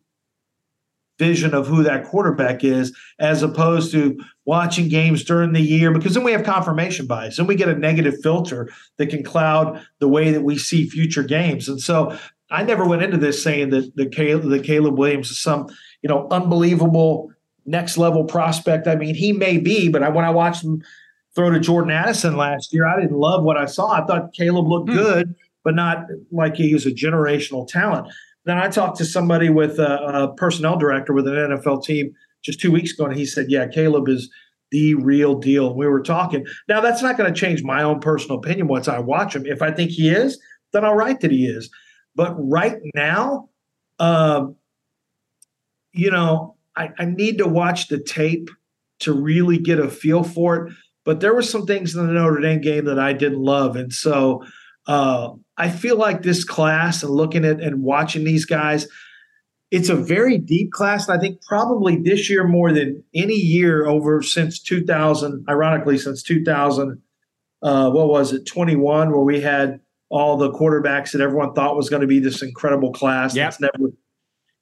[1.19, 4.19] vision of who that quarterback is as opposed to
[4.49, 7.75] watching games during the year because then we have confirmation bias and we get a
[7.75, 12.17] negative filter that can cloud the way that we see future games and so
[12.51, 15.69] I never went into this saying that the Caleb, the Caleb Williams is some
[16.01, 17.31] you know unbelievable
[17.67, 20.83] next level prospect I mean he may be but I, when I watched him
[21.35, 24.67] throw to Jordan Addison last year I didn't love what I saw I thought Caleb
[24.67, 24.97] looked hmm.
[24.97, 28.09] good but not like he is a generational talent.
[28.47, 32.61] Then I talked to somebody with a, a personnel director with an NFL team just
[32.61, 34.31] two weeks ago, and he said, "Yeah, Caleb is."
[34.71, 35.75] the real deal.
[35.75, 36.47] We were talking.
[36.69, 39.47] Now, that's not going to change my own personal opinion once I watch him.
[39.47, 40.39] If I think he is,
[40.75, 41.71] then I'll write that he is.
[42.15, 43.49] But right now,
[43.99, 44.57] um,
[45.93, 48.51] you know, I, I, need to watch the tape
[49.01, 50.75] to really get a feel for it.
[51.05, 53.77] But there were some things in the Notre Dame game that I didn't love.
[53.77, 54.45] And so
[54.87, 58.87] uh, I feel like this class and looking at and watching these guys,
[59.71, 61.09] it's a very deep class.
[61.09, 66.23] And I think probably this year more than any year over since 2000, ironically, since
[66.23, 67.01] 2000,
[67.63, 71.91] uh, what was it, 21, where we had all the quarterbacks that everyone thought was
[71.91, 73.37] going to be this incredible class.
[73.37, 73.51] Yeah.
[73.61, 73.93] never,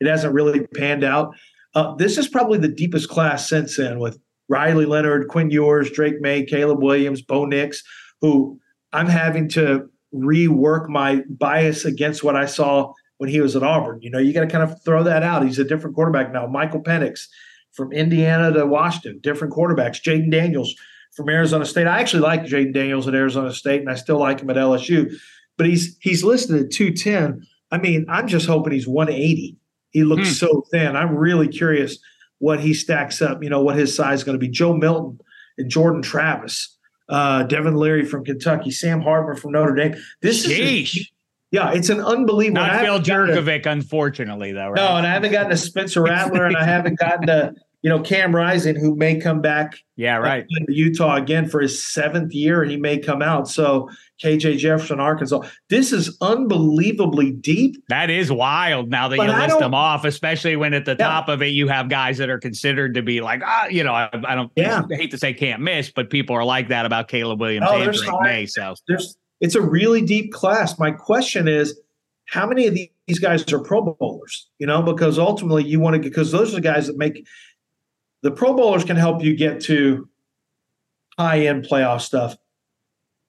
[0.01, 1.35] it hasn't really panned out.
[1.75, 6.21] Uh, this is probably the deepest class since then with Riley Leonard, Quinn Ewers, Drake
[6.21, 7.83] Maye, Caleb Williams, Bo Nix,
[8.21, 8.59] who
[8.93, 13.99] I'm having to rework my bias against what I saw when he was at Auburn.
[14.03, 15.45] You know, you got to kind of throw that out.
[15.45, 16.47] He's a different quarterback now.
[16.47, 17.27] Michael Penix
[17.73, 20.03] from Indiana to Washington, different quarterbacks.
[20.03, 20.75] Jayden Daniels
[21.13, 21.87] from Arizona State.
[21.87, 25.13] I actually like Jayden Daniels at Arizona State, and I still like him at LSU.
[25.57, 27.47] But he's he's listed at 210.
[27.71, 29.57] I mean, I'm just hoping he's 180.
[29.91, 30.35] He looks hmm.
[30.35, 30.97] so thin.
[30.97, 31.99] I'm really curious
[32.39, 34.49] what he stacks up, you know, what his size is going to be.
[34.49, 35.19] Joe Milton
[35.57, 36.77] and Jordan Travis,
[37.09, 39.95] uh, Devin Leary from Kentucky, Sam Hartman from Notre Dame.
[40.21, 40.97] This Sheesh.
[40.97, 41.11] is
[41.51, 42.63] yeah, it's an unbelievable.
[42.63, 44.71] Not Phil Jurkovec, unfortunately, though.
[44.71, 44.77] Right?
[44.77, 48.01] No, and I haven't gotten to Spencer Rattler, and I haven't gotten to you know
[48.01, 49.79] Cam Rising, who may come back.
[49.95, 50.45] Yeah, right.
[50.49, 53.49] To Utah again for his seventh year, and he may come out.
[53.49, 53.89] So
[54.21, 55.43] KJ Jefferson, Arkansas.
[55.71, 57.77] This is unbelievably deep.
[57.91, 58.91] That is wild.
[58.91, 61.07] Now that but you I list them off, especially when at the yeah.
[61.07, 63.95] top of it you have guys that are considered to be like, ah, you know,
[63.95, 64.51] I, I don't.
[64.57, 64.83] Yeah.
[64.91, 67.81] I hate to say can't miss, but people are like that about Caleb Williams oh,
[67.81, 68.47] and Drake Maye.
[68.47, 70.79] So there's it's a really deep class.
[70.79, 71.79] My question is,
[72.27, 74.49] how many of these guys are Pro Bowlers?
[74.59, 77.27] You know, because ultimately you want to because those are the guys that make
[78.23, 80.09] the Pro Bowlers can help you get to
[81.19, 82.37] high end playoff stuff.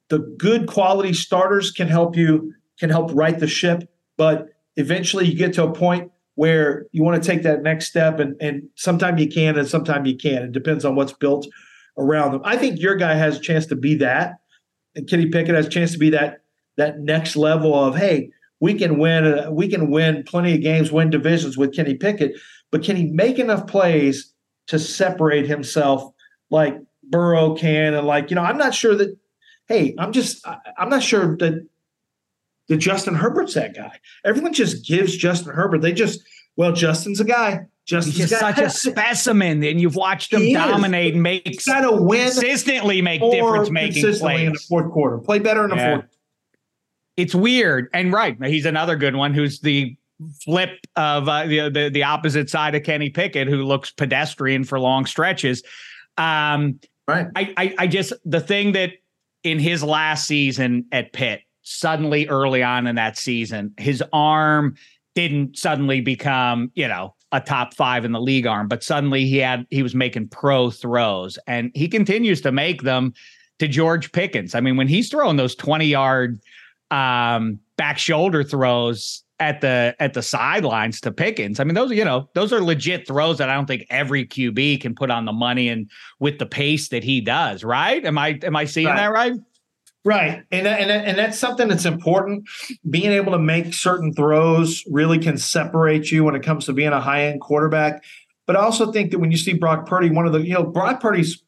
[0.09, 5.37] The good quality starters can help you can help right the ship, but eventually you
[5.37, 9.21] get to a point where you want to take that next step and and sometimes
[9.21, 10.45] you can and sometimes you can't.
[10.45, 11.47] It depends on what's built
[11.97, 12.41] around them.
[12.43, 14.35] I think your guy has a chance to be that
[14.97, 16.41] and Kenny Pickett has a chance to be that
[16.75, 20.91] that next level of hey, we can win uh, we can win plenty of games,
[20.91, 22.33] win divisions with Kenny Pickett,
[22.71, 24.33] but can he make enough plays
[24.67, 26.11] to separate himself
[26.49, 29.17] like Burrow can and like you know I'm not sure that
[29.67, 30.45] hey I'm just
[30.77, 31.67] I'm not sure that
[32.67, 33.99] that Justin Herbert's that guy.
[34.25, 35.81] Everyone just gives Justin Herbert.
[35.81, 36.21] They just
[36.55, 37.67] well Justin's a guy.
[37.87, 41.91] He's just such a specimen, and you've watched him dominate and make He's got to
[41.93, 45.19] win consistently, make difference making plays in the fourth quarter.
[45.19, 45.95] Play better in the yeah.
[45.95, 46.17] fourth.
[47.15, 49.95] It's weird, and right, he's another good one who's the
[50.43, 54.79] flip of uh, the, the the opposite side of Kenny Pickett, who looks pedestrian for
[54.79, 55.63] long stretches.
[56.17, 57.27] Um, right.
[57.35, 58.91] I, I I just the thing that
[59.43, 64.75] in his last season at Pitt, suddenly early on in that season, his arm
[65.15, 69.37] didn't suddenly become you know a top five in the league arm, but suddenly he
[69.37, 73.13] had he was making pro throws and he continues to make them
[73.59, 74.55] to George Pickens.
[74.55, 76.39] I mean, when he's throwing those 20 yard
[76.91, 81.59] um, back shoulder throws at the at the sidelines to Pickens.
[81.59, 84.25] I mean, those are you know those are legit throws that I don't think every
[84.25, 87.63] QB can put on the money and with the pace that he does.
[87.63, 88.03] Right?
[88.03, 88.95] Am I am I seeing right.
[88.95, 89.33] that right?
[90.07, 92.47] Right, and and and that's something that's important.
[92.89, 96.93] Being able to make certain throws really can separate you when it comes to being
[96.93, 98.05] a high end quarterback.
[98.45, 100.63] But I also think that when you see Brock Purdy, one of the you know
[100.63, 101.43] Brock Purdy's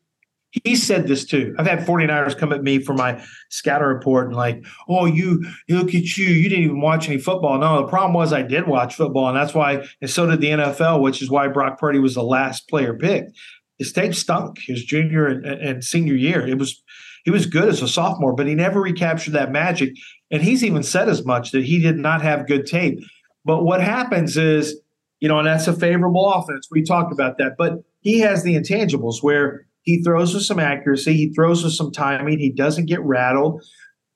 [0.66, 1.56] he said this too.
[1.58, 5.96] I've had 49ers come at me for my scatter report and like, oh, you look
[5.96, 7.58] at you, you didn't even watch any football.
[7.60, 10.50] No, the problem was I did watch football, and that's why, and so did the
[10.50, 13.38] NFL, which is why Brock Purdy was the last player picked.
[13.78, 16.46] His tape stunk his junior and, and senior year.
[16.46, 16.84] It was
[17.26, 19.94] he was good as a sophomore, but he never recaptured that magic.
[20.32, 23.00] And he's even said as much that he did not have good tape.
[23.46, 24.80] But what happens is,
[25.20, 26.68] you know, and that's a favorable offense.
[26.72, 27.56] We talked about that.
[27.58, 31.92] But he has the intangibles where he throws with some accuracy, he throws with some
[31.92, 33.64] timing, he doesn't get rattled.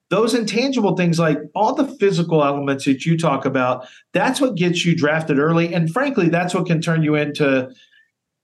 [0.10, 4.86] Those intangible things, like all the physical elements that you talk about, that's what gets
[4.86, 5.74] you drafted early.
[5.74, 7.74] And frankly, that's what can turn you into,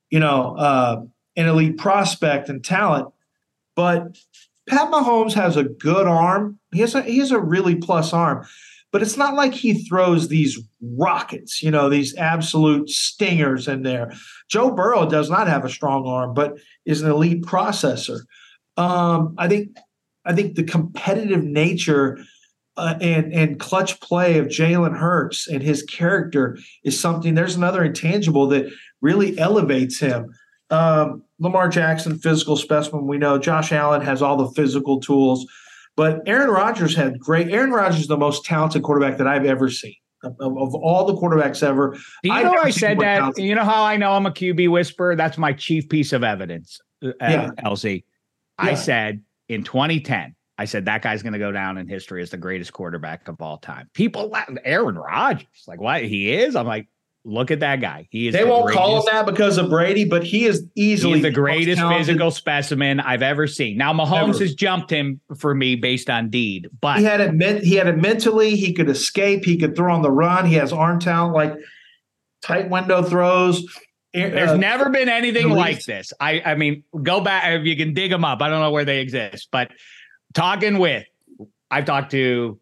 [0.10, 1.01] you know, uh,
[1.36, 3.14] an elite prospect and talent.
[3.76, 4.18] But
[4.70, 6.59] Pat Mahomes has a good arm.
[6.72, 8.45] He has a he has a really plus arm,
[8.91, 14.13] but it's not like he throws these rockets, you know, these absolute stingers in there.
[14.47, 18.20] Joe Burrow does not have a strong arm, but is an elite processor.
[18.78, 19.76] Um, I think
[20.24, 22.20] I think the competitive nature
[22.78, 27.34] uh, and and clutch play of Jalen Hurts and his character is something.
[27.34, 30.34] There's another intangible that really elevates him.
[30.70, 33.07] Um, Lamar Jackson, physical specimen.
[33.07, 35.45] We know Josh Allen has all the physical tools,
[35.95, 37.49] but Aaron Rodgers had great.
[37.49, 39.95] Aaron Rodgers is the most talented quarterback that I've ever seen.
[40.22, 41.91] Of, of all the quarterbacks ever,
[42.24, 43.20] Do you I've know I said that.
[43.20, 43.45] Talented.
[43.45, 45.15] You know how I know I'm a QB whisperer.
[45.15, 46.80] That's my chief piece of evidence.
[47.01, 47.49] Uh, yeah.
[47.63, 48.03] LZ.
[48.57, 52.32] I said in 2010, I said that guy's going to go down in history as
[52.32, 53.89] the greatest quarterback of all time.
[53.93, 56.57] People, Aaron Rodgers, like what he is.
[56.57, 56.89] I'm like,
[57.26, 58.07] Look at that guy.
[58.11, 58.34] He is.
[58.34, 58.80] They the won't greatest.
[58.80, 63.22] call him that because of Brady, but he is easily the greatest physical specimen I've
[63.22, 63.78] ever seen.
[63.78, 64.39] Now Mahomes ever.
[64.39, 67.63] has jumped him for me based on deed, but he had it.
[67.63, 68.55] He had it mentally.
[68.55, 69.43] He could escape.
[69.43, 70.45] He could throw on the run.
[70.45, 71.53] He has arm talent, like
[72.41, 73.65] tight window throws.
[74.13, 76.13] There's uh, never been anything like this.
[76.20, 78.41] I, I mean, go back if you can dig them up.
[78.41, 79.72] I don't know where they exist, but
[80.34, 81.05] talking with,
[81.70, 82.59] I've talked to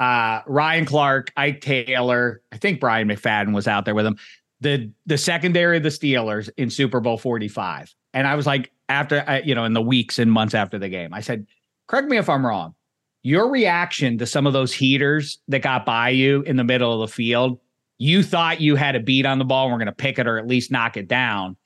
[0.00, 2.42] uh, Ryan Clark, Ike Taylor.
[2.50, 4.16] I think Bryant McFadden was out there with him.
[4.60, 7.94] The the secondary of the Steelers in Super Bowl 45.
[8.12, 10.88] And I was like, after uh, you know, in the weeks and months after the
[10.88, 11.46] game, I said,
[11.86, 12.74] correct me if I'm wrong.
[13.22, 17.08] Your reaction to some of those heaters that got by you in the middle of
[17.08, 17.60] the field,
[17.98, 20.26] you thought you had a beat on the ball and we're going to pick it
[20.26, 21.56] or at least knock it down.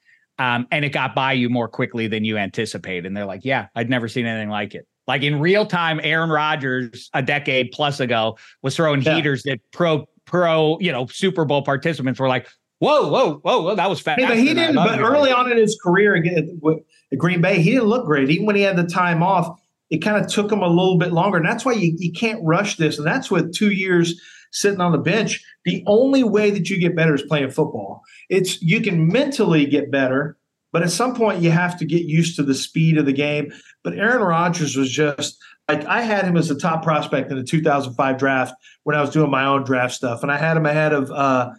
[0.41, 3.07] Um, and it got by you more quickly than you anticipated.
[3.07, 4.89] And they're like, yeah, I'd never seen anything like it.
[5.07, 9.17] Like in real time, Aaron Rodgers a decade plus ago was throwing yeah.
[9.17, 12.49] heaters that pro pro you know Super Bowl participants were like,
[12.79, 14.21] whoa, whoa, whoa, whoa that was fast.
[14.21, 14.77] Hey, but he didn't.
[14.77, 16.75] But early on in his career at uh,
[17.17, 18.31] Green Bay, he didn't look great.
[18.31, 19.59] Even when he had the time off,
[19.91, 22.43] it kind of took him a little bit longer, and that's why you you can't
[22.43, 22.99] rush this.
[22.99, 24.21] And that's with two years
[24.53, 25.45] sitting on the bench.
[25.65, 28.03] The only way that you get better is playing football.
[28.31, 30.37] It's you can mentally get better,
[30.75, 33.53] but at some point you have to get used to the speed of the game.
[33.85, 37.45] But Aaron Rodgers was just like I had him as a top prospect in the
[37.45, 40.93] 2005 draft when I was doing my own draft stuff, and I had him ahead
[40.93, 41.53] of uh,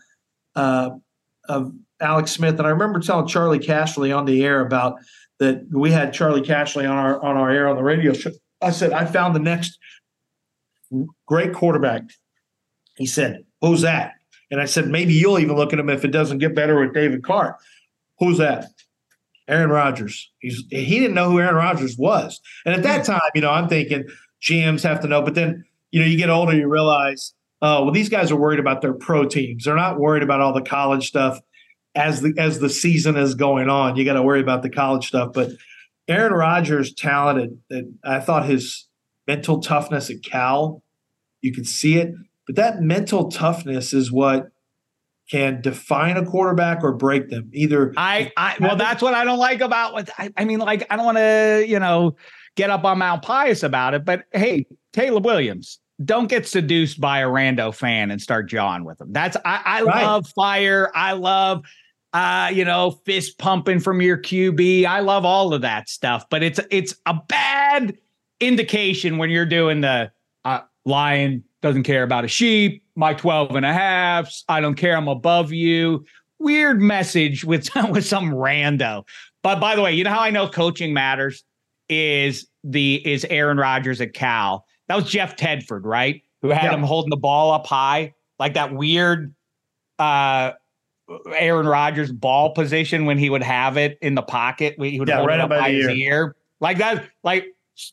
[0.53, 0.89] uh,
[1.47, 2.57] of Alex Smith.
[2.57, 4.97] And I remember telling Charlie Casserly on the air about
[5.39, 5.65] that.
[5.71, 8.31] We had Charlie Casserly on our on our air on the radio show.
[8.61, 9.79] I said I found the next
[11.25, 12.01] great quarterback.
[12.97, 14.11] He said, "Who's that?"
[14.51, 16.93] And I said, "Maybe you'll even look at him if it doesn't get better with
[16.93, 17.57] David Carr."
[18.19, 18.65] Who's that?
[19.47, 20.31] Aaron Rodgers.
[20.39, 22.39] He's he didn't know who Aaron Rodgers was.
[22.65, 23.13] And at that hmm.
[23.13, 24.05] time, you know, I'm thinking
[24.41, 25.21] GMs have to know.
[25.21, 28.59] But then, you know, you get older, you realize, oh, well, these guys are worried
[28.59, 29.65] about their pro teams.
[29.65, 31.39] They're not worried about all the college stuff
[31.93, 33.95] as the as the season is going on.
[33.95, 35.31] You got to worry about the college stuff.
[35.33, 35.51] But
[36.07, 37.59] Aaron Rodgers talented.
[38.03, 38.87] I thought his
[39.27, 40.83] mental toughness at Cal,
[41.41, 42.13] you could see it.
[42.45, 44.49] But that mental toughness is what
[45.29, 47.49] can define a quarterback or break them.
[47.53, 50.59] Either I, I well, that's what I don't like about what I, I mean.
[50.59, 52.15] Like, I don't want to, you know,
[52.55, 57.19] get up on Mount Pius about it, but hey, Caleb Williams, don't get seduced by
[57.19, 59.11] a rando fan and start jawing with them.
[59.13, 60.03] That's I, I right.
[60.03, 60.91] love fire.
[60.93, 61.63] I love
[62.15, 64.85] uh, you know, fist pumping from your QB.
[64.85, 67.97] I love all of that stuff, but it's it's a bad
[68.39, 70.09] indication when you're doing the
[70.45, 74.43] uh, lion doesn't care about a sheep, my 12 and a halves.
[74.47, 74.95] I don't care.
[74.95, 76.05] I'm above you.
[76.39, 79.05] Weird message with, with some rando.
[79.43, 81.43] But by the way, you know how I know coaching matters
[81.87, 84.65] is the is Aaron Rodgers at Cal.
[84.87, 86.23] That was Jeff Tedford, right?
[86.41, 86.73] Who had yeah.
[86.73, 89.35] him holding the ball up high, like that weird
[89.99, 90.51] uh
[91.35, 94.75] Aaron Rodgers ball position when he would have it in the pocket.
[94.79, 95.91] He would yeah, hold right it up by his ear.
[95.91, 96.35] ear.
[96.59, 97.45] Like that, like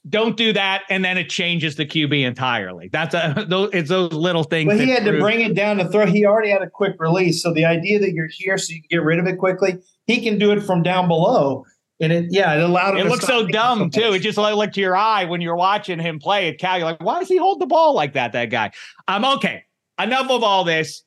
[0.08, 2.88] don't do that, and then it changes the QB entirely.
[2.88, 4.68] That's a those it's those little things.
[4.68, 5.16] But he had prove.
[5.16, 6.06] to bring it down to throw.
[6.06, 8.88] He already had a quick release, so the idea that you're here so you can
[8.90, 11.64] get rid of it quickly, he can do it from down below.
[12.00, 13.06] And it, yeah, it allowed him.
[13.06, 14.14] It looks so dumb so too.
[14.14, 16.78] It just like look to your eye when you're watching him play at Cal.
[16.78, 18.32] You're like, why does he hold the ball like that?
[18.32, 18.72] That guy.
[19.06, 19.64] I'm um, okay.
[20.00, 21.04] Enough of all this.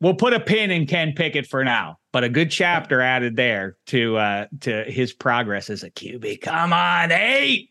[0.00, 3.76] We'll put a pin in Ken Pickett for now, but a good chapter added there
[3.86, 6.40] to uh to his progress as a QB.
[6.40, 7.69] Come on, eight.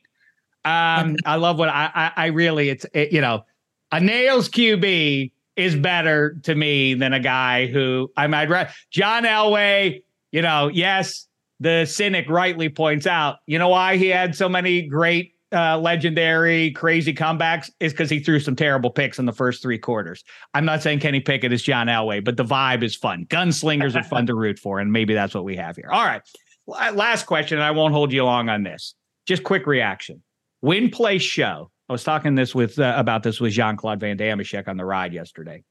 [0.69, 3.45] Um, I love what I, I, I really, it's, it, you know,
[3.91, 9.23] a nails QB is better to me than a guy who I might rather John
[9.23, 11.27] Elway, you know, yes,
[11.59, 16.71] the cynic rightly points out, you know why he had so many great uh, legendary
[16.71, 20.23] crazy comebacks is because he threw some terrible picks in the first three quarters.
[20.53, 23.25] I'm not saying Kenny Pickett is John Elway, but the vibe is fun.
[23.25, 25.89] Gunslingers are fun to root for, and maybe that's what we have here.
[25.91, 26.21] All right.
[26.67, 28.93] Last question, I won't hold you long on this.
[29.25, 30.21] Just quick reaction.
[30.61, 31.71] Win play show.
[31.87, 34.85] I was talking this with uh, about this with Jean Claude Van Dameshek on the
[34.85, 35.63] ride yesterday.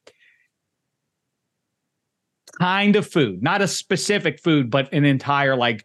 [2.59, 5.85] Kind of food, not a specific food, but an entire like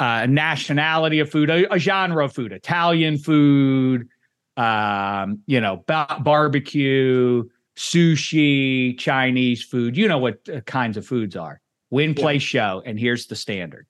[0.00, 4.08] uh, nationality of food, a, a genre of food, Italian food,
[4.56, 7.44] um, you know, ba- barbecue,
[7.76, 9.96] sushi, Chinese food.
[9.96, 11.60] You know what uh, kinds of foods are.
[11.90, 12.38] Win play yeah.
[12.40, 13.86] show, and here's the standard.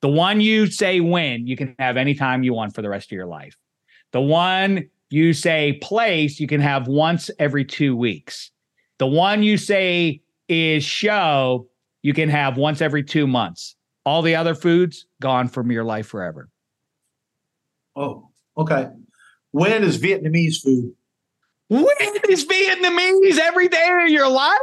[0.00, 3.12] The one you say win, you can have anytime you want for the rest of
[3.12, 3.56] your life.
[4.12, 8.50] The one you say place, you can have once every two weeks.
[8.98, 11.68] The one you say is show,
[12.02, 13.76] you can have once every two months.
[14.04, 16.48] All the other foods gone from your life forever.
[17.94, 18.88] Oh, okay.
[19.50, 20.94] When is Vietnamese food?
[21.68, 21.84] When
[22.28, 24.58] is Vietnamese every day of your life?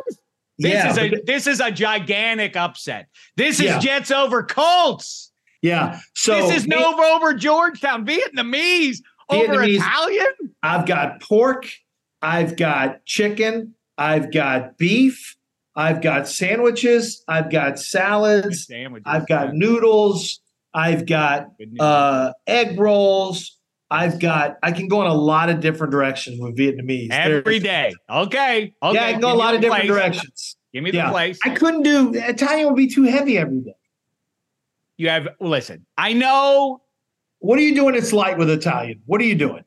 [0.58, 3.08] This yeah, is a this is a gigantic upset.
[3.36, 3.80] This is yeah.
[3.80, 5.32] Jets over Colts.
[5.62, 6.00] Yeah.
[6.14, 8.06] So this is Nova over Georgetown.
[8.06, 9.00] Vietnamese
[9.30, 10.26] over Italian?
[10.64, 11.68] I've got pork.
[12.22, 13.76] I've got chicken.
[13.98, 15.36] I've got beef.
[15.76, 17.24] I've got sandwiches.
[17.28, 18.72] I've got salads.
[19.06, 20.40] I've got noodles.
[20.74, 21.48] I've got
[21.80, 23.58] uh, egg rolls.
[23.92, 24.58] I've got.
[24.64, 27.94] I can go in a lot of different directions with Vietnamese every day.
[28.10, 28.74] Okay.
[28.82, 28.96] Okay.
[28.96, 29.98] Yeah, I can go a lot of different place.
[29.98, 30.58] directions.
[30.74, 31.12] Give me the yeah.
[31.12, 31.40] place.
[31.46, 32.68] I couldn't do Italian.
[32.68, 33.76] Would be too heavy every day.
[34.98, 35.86] You have listen.
[35.98, 36.82] I know
[37.46, 39.02] what are you doing it's light with Italian?
[39.06, 39.64] What are you doing?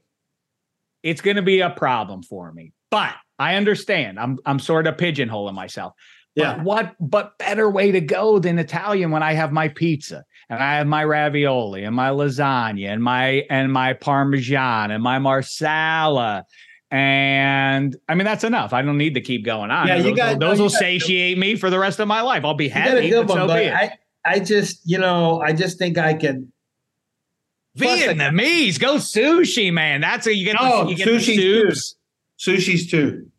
[1.03, 2.73] It's going to be a problem for me.
[2.91, 4.19] But I understand.
[4.19, 5.93] I'm I'm sort of pigeonholing myself.
[6.35, 6.57] Yeah.
[6.57, 10.63] But what but better way to go than Italian when I have my pizza and
[10.63, 16.45] I have my ravioli and my lasagna and my and my parmesan and my marsala.
[16.91, 18.73] And I mean that's enough.
[18.73, 19.87] I don't need to keep going on.
[19.87, 22.23] Yeah, you those, got- will, those you will satiate me for the rest of my
[22.23, 22.45] life.
[22.45, 23.07] I'll be happy.
[23.07, 23.67] a good but one, so but.
[23.67, 26.53] I, I just, you know, I just think I can.
[27.77, 30.01] Vietnamese, go sushi, man.
[30.01, 30.57] That's a you get.
[30.59, 31.73] Oh, the, you get the sushi's Two.
[32.39, 33.31] Sushi's two.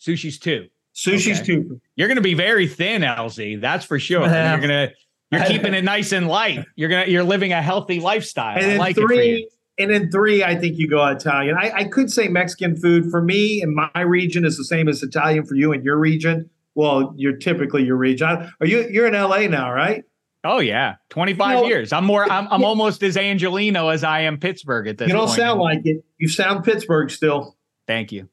[0.00, 0.68] Sushi's too.
[0.94, 1.46] Sushi's Okay.
[1.56, 1.80] two.
[1.94, 3.60] You're going to be very thin, LZ.
[3.60, 4.22] That's for sure.
[4.22, 4.52] Yeah.
[4.52, 4.90] You're gonna
[5.30, 6.64] you're keeping it nice and light.
[6.76, 8.56] You're gonna you're living a healthy lifestyle.
[8.56, 9.48] And I then like three,
[9.78, 11.56] and then three, I think you go Italian.
[11.58, 15.02] I, I could say Mexican food for me in my region is the same as
[15.02, 16.48] Italian for you in your region.
[16.74, 18.28] Well, you're typically your region.
[18.60, 18.86] Are you?
[18.90, 20.04] You're in LA now, right?
[20.46, 21.92] Oh yeah, 25 You know- years.
[21.92, 22.30] I'm more.
[22.30, 25.08] I'm, I'm almost as Angelino as I am Pittsburgh at this.
[25.08, 25.36] You don't point.
[25.38, 26.04] sound like it.
[26.18, 27.56] You sound Pittsburgh still.
[27.86, 28.28] Thank you.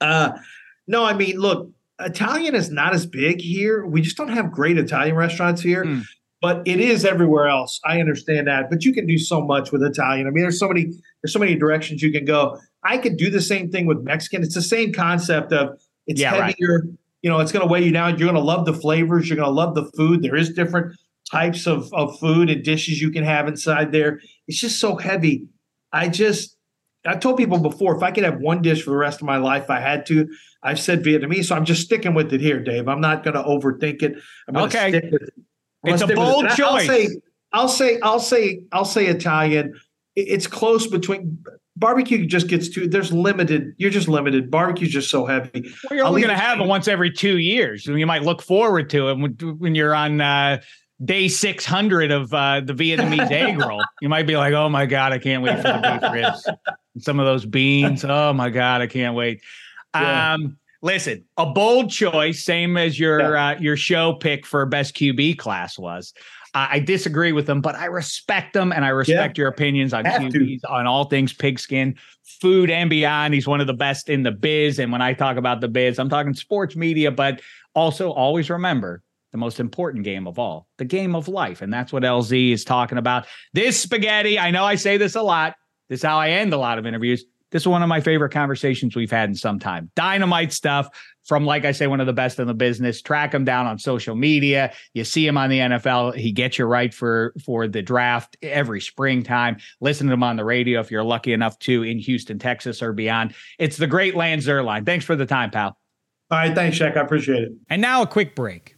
[0.00, 0.32] Uh,
[0.86, 1.70] no, I mean, look,
[2.00, 3.84] Italian is not as big here.
[3.84, 6.00] We just don't have great Italian restaurants here, Hmm.
[6.40, 7.80] but it is everywhere else.
[7.84, 10.26] I understand that, but you can do so much with Italian.
[10.26, 10.84] I mean, there's so many,
[11.22, 12.58] there's so many directions you can go.
[12.84, 14.42] I could do the same thing with Mexican.
[14.42, 16.54] It's the same concept of it's Yeah, right.
[16.58, 16.84] heavier.
[17.22, 18.10] You know, it's going to weigh you down.
[18.16, 19.28] You're going to love the flavors.
[19.28, 20.22] You're going to love the food.
[20.22, 20.96] There is different
[21.30, 24.20] types of, of food and dishes you can have inside there.
[24.46, 25.46] It's just so heavy.
[25.92, 26.56] I just,
[27.06, 29.36] I told people before, if I could have one dish for the rest of my
[29.36, 30.28] life, I had to.
[30.62, 32.88] I've said Vietnamese, so I'm just sticking with it here, Dave.
[32.88, 34.14] I'm not going to overthink it.
[34.48, 34.90] I'm Okay.
[34.90, 35.34] stick with it.
[35.84, 36.16] It's a it.
[36.16, 36.86] bold And I- I'll choice.
[36.86, 37.08] say,
[37.52, 39.74] I'll say, I'll say, I'll say Italian.
[40.16, 41.38] It's close between
[41.76, 42.26] barbecue.
[42.26, 42.88] Just gets too.
[42.88, 43.72] There's limited.
[43.78, 44.50] You're just limited.
[44.50, 45.62] Barbecue's just so heavy.
[45.88, 47.86] Well, you're I'll only going to have it once every two years.
[47.86, 50.60] You might look forward to it when, when you're on uh,
[51.04, 53.82] day 600 of uh, the Vietnamese egg roll.
[54.00, 56.46] You might be like, oh my God, I can't wait for the beef ribs.
[56.94, 58.04] And some of those beans.
[58.04, 59.40] Oh my God, I can't wait.
[59.94, 60.34] Yeah.
[60.34, 65.38] Um, listen, a bold choice, same as your uh, your show pick for best QB
[65.38, 66.12] class was.
[66.54, 70.06] Uh, I disagree with them, but I respect them and I respect your opinions on
[70.06, 70.38] Have to.
[70.38, 71.94] QBs, on all things pigskin,
[72.24, 73.34] food and beyond.
[73.34, 74.78] He's one of the best in the biz.
[74.78, 77.42] And when I talk about the biz, I'm talking sports media, but
[77.74, 81.62] also always remember the most important game of all, the game of life.
[81.62, 83.26] And that's what LZ is talking about.
[83.52, 85.54] This spaghetti, I know I say this a lot.
[85.88, 87.24] This is how I end a lot of interviews.
[87.50, 89.90] This is one of my favorite conversations we've had in some time.
[89.96, 90.88] Dynamite stuff
[91.24, 93.00] from, like I say, one of the best in the business.
[93.00, 94.72] Track him down on social media.
[94.92, 96.14] You see him on the NFL.
[96.14, 99.56] He gets you right for for the draft every springtime.
[99.80, 102.92] Listen to him on the radio if you're lucky enough to in Houston, Texas, or
[102.92, 103.34] beyond.
[103.58, 104.84] It's the great Lance Zierlein.
[104.84, 105.78] Thanks for the time, pal.
[106.30, 106.98] All right, thanks, Shek.
[106.98, 107.52] I appreciate it.
[107.70, 108.77] And now a quick break.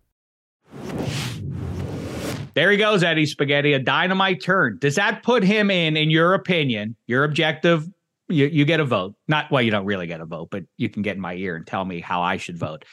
[2.53, 4.77] There he goes, Eddie Spaghetti, a dynamite turn.
[4.79, 7.87] Does that put him in, in your opinion, your objective?
[8.29, 9.15] You, you get a vote.
[9.27, 11.55] Not well, you don't really get a vote, but you can get in my ear
[11.55, 12.85] and tell me how I should vote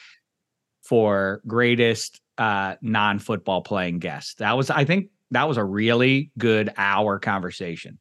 [0.81, 4.39] for greatest uh, non-football playing guest.
[4.39, 7.99] That was, I think, that was a really good hour conversation.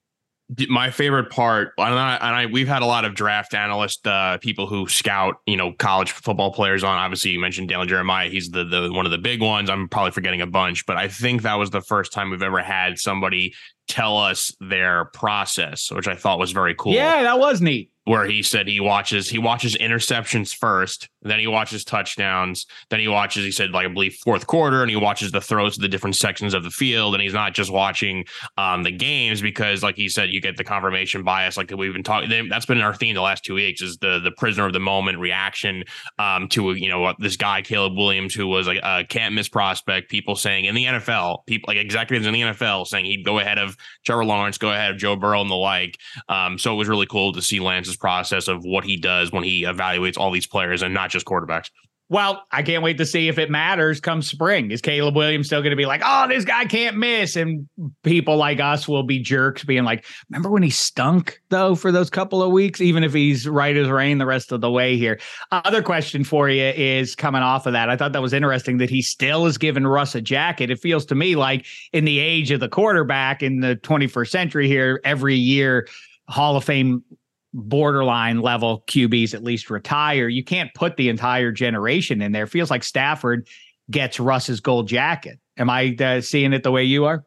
[0.69, 4.39] My favorite part and I, and I we've had a lot of draft analyst uh,
[4.39, 6.97] people who scout you know college football players on.
[6.97, 8.31] Obviously you mentioned Daniel Jeremiah.
[8.31, 9.69] He's the the one of the big ones.
[9.69, 12.63] I'm probably forgetting a bunch but I think that was the first time we've ever
[12.63, 13.55] had somebody
[13.89, 16.95] tell us their process which I thought was very cool.
[16.95, 17.91] Yeah, that was neat.
[18.09, 23.07] Where he said he watches he watches interceptions first, then he watches touchdowns, then he
[23.07, 25.89] watches he said like I believe fourth quarter, and he watches the throws to the
[25.89, 28.25] different sections of the field, and he's not just watching
[28.57, 32.03] um, the games because like he said you get the confirmation bias like we've been
[32.03, 32.49] talking.
[32.49, 35.19] That's been our theme the last two weeks is the the prisoner of the moment
[35.19, 35.85] reaction
[36.19, 40.09] um, to you know this guy Caleb Williams who was like a can't miss prospect.
[40.09, 43.59] People saying in the NFL, people like executives in the NFL saying he'd go ahead
[43.59, 43.77] of
[44.07, 45.99] Trevor Lawrence, go ahead of Joe Burrow and the like.
[46.31, 49.45] Um, so it was really cool to see Lance's process of what he does when
[49.45, 51.71] he evaluates all these players and not just quarterbacks.
[52.11, 54.71] Well, I can't wait to see if it matters come spring.
[54.71, 57.37] Is Caleb Williams still going to be like, oh, this guy can't miss?
[57.37, 57.69] And
[58.03, 62.09] people like us will be jerks, being like, remember when he stunk, though, for those
[62.09, 65.21] couple of weeks, even if he's right as rain the rest of the way here?
[65.53, 67.91] Other question for you is coming off of that.
[67.91, 70.71] I thought that was interesting that he still is giving Russ a jacket.
[70.71, 74.67] It feels to me like in the age of the quarterback in the 21st century
[74.67, 75.87] here, every year,
[76.29, 77.05] Hall of Fame
[77.59, 80.29] borderline level QBs at least retire.
[80.29, 82.45] You can't put the entire generation in there.
[82.45, 83.49] It feels like Stafford
[83.91, 85.39] gets Russ's gold jacket.
[85.57, 87.25] Am I uh, seeing it the way you are?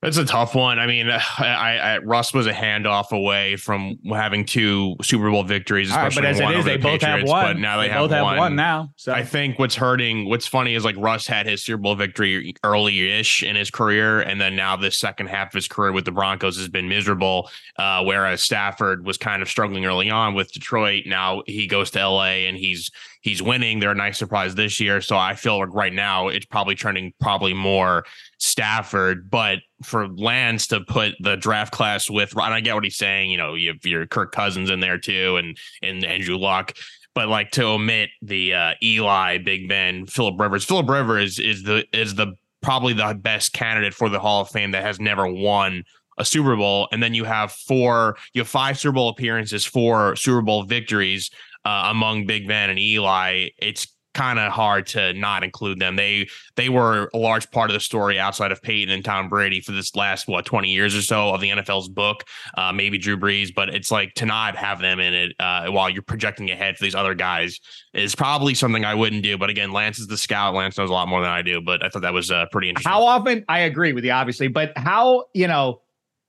[0.00, 0.78] It's a tough one.
[0.78, 5.90] I mean, I, I, Russ was a handoff away from having two Super Bowl victories,
[5.90, 7.44] especially right, but as it is, they both have one.
[7.44, 8.38] But now they, they have, both have one.
[8.38, 8.92] one now.
[8.96, 12.54] So I think what's hurting, what's funny is like Russ had his Super Bowl victory
[12.62, 16.12] early-ish in his career, and then now this second half of his career with the
[16.12, 17.50] Broncos has been miserable.
[17.76, 21.04] Uh, whereas Stafford was kind of struggling early on with Detroit.
[21.06, 23.80] Now he goes to LA and he's he's winning.
[23.80, 25.00] They're a nice surprise this year.
[25.00, 28.04] So I feel like right now it's probably trending probably more
[28.38, 32.96] Stafford, but for Lance to put the draft class with, and I get what he's
[32.96, 33.30] saying.
[33.30, 36.74] You know, you have your Kirk Cousins in there too, and and Andrew Luck.
[37.14, 40.64] But like to omit the uh, Eli, Big Ben, Philip Rivers.
[40.64, 44.70] Philip Rivers is the is the probably the best candidate for the Hall of Fame
[44.72, 45.84] that has never won
[46.18, 50.16] a Super Bowl, and then you have four, you have five Super Bowl appearances, four
[50.16, 51.30] Super Bowl victories
[51.64, 53.48] uh, among Big Ben and Eli.
[53.58, 53.86] It's
[54.18, 55.94] kind of hard to not include them.
[55.94, 59.60] They they were a large part of the story outside of Peyton and Tom Brady
[59.60, 62.24] for this last what 20 years or so of the NFL's book.
[62.56, 65.88] Uh, maybe Drew Brees, but it's like to not have them in it uh, while
[65.88, 67.60] you're projecting ahead for these other guys
[67.94, 69.38] is probably something I wouldn't do.
[69.38, 70.52] But again, Lance is the scout.
[70.52, 71.60] Lance knows a lot more than I do.
[71.60, 72.90] But I thought that was uh, pretty interesting.
[72.90, 73.44] How often?
[73.48, 75.80] I agree with you, obviously, but how you know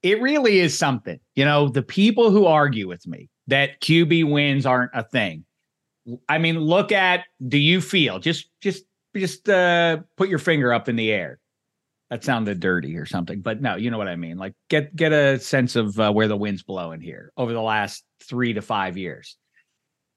[0.04, 1.20] it really is something.
[1.36, 5.44] You know, the people who argue with me that QB wins aren't a thing
[6.28, 10.90] I mean, look at do you feel just just just uh put your finger up
[10.90, 11.40] in the air.
[12.10, 14.38] That sounded dirty or something, but no, you know what I mean.
[14.38, 18.04] Like get get a sense of uh, where the wind's blowing here over the last
[18.24, 19.38] 3 to 5 years.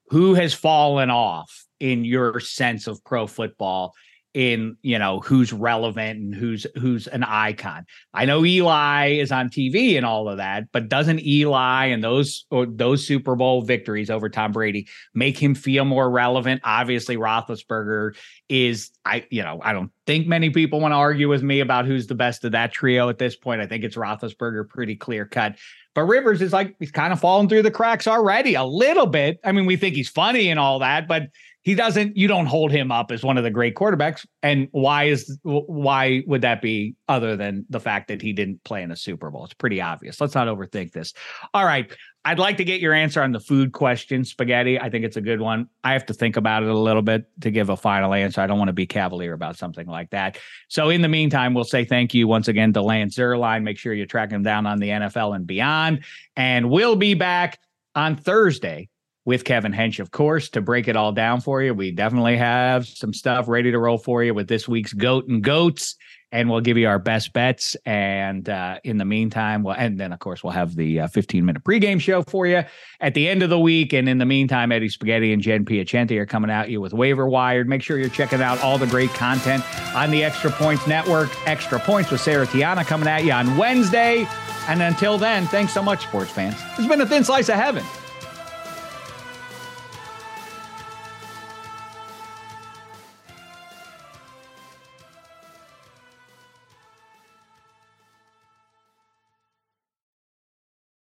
[0.09, 3.93] Who has fallen off in your sense of pro football
[4.33, 7.85] in you know who's relevant and who's who's an icon.
[8.13, 12.45] I know Eli is on TV and all of that, but doesn't Eli and those
[12.49, 16.61] or those Super Bowl victories over Tom Brady make him feel more relevant?
[16.63, 18.15] Obviously, Roethlisberger
[18.49, 21.85] is I you know I don't think many people want to argue with me about
[21.85, 23.61] who's the best of that trio at this point.
[23.61, 25.57] I think it's Roethlisberger, pretty clear cut.
[25.95, 29.39] But Rivers is like he's kind of fallen through the cracks already a little bit.
[29.43, 31.27] I mean, we think he's funny and all that, but
[31.63, 34.25] he doesn't you don't hold him up as one of the great quarterbacks.
[34.41, 38.83] And why is why would that be other than the fact that he didn't play
[38.83, 39.45] in a super bowl?
[39.45, 40.19] It's pretty obvious.
[40.21, 41.13] Let's not overthink this.
[41.53, 41.91] All right.
[42.25, 44.79] I'd like to get your answer on the food question spaghetti.
[44.79, 45.67] I think it's a good one.
[45.83, 48.39] I have to think about it a little bit to give a final answer.
[48.39, 50.37] I don't want to be cavalier about something like that.
[50.69, 53.93] So in the meantime we'll say thank you once again to lance zierlein make sure
[53.93, 56.03] you track him down on the nfl and beyond.
[56.35, 57.59] And we'll be back
[57.95, 58.89] on thursday
[59.25, 61.73] with Kevin Hench, of course, to break it all down for you.
[61.73, 65.41] We definitely have some stuff ready to roll for you with this week's Goat and
[65.41, 65.95] Goats,
[66.33, 67.77] and we'll give you our best bets.
[67.85, 71.45] And uh, in the meantime, well, and then of course we'll have the uh, 15
[71.45, 72.63] minute pregame show for you
[72.99, 73.93] at the end of the week.
[73.93, 77.27] And in the meantime, Eddie Spaghetti and Jen Piacenti are coming at you with Waiver
[77.27, 77.69] Wired.
[77.69, 79.63] Make sure you're checking out all the great content
[79.95, 81.29] on the Extra Points Network.
[81.47, 84.27] Extra Points with Sarah Tiana coming at you on Wednesday.
[84.67, 86.55] And until then, thanks so much, sports fans.
[86.77, 87.85] It's been a thin slice of heaven.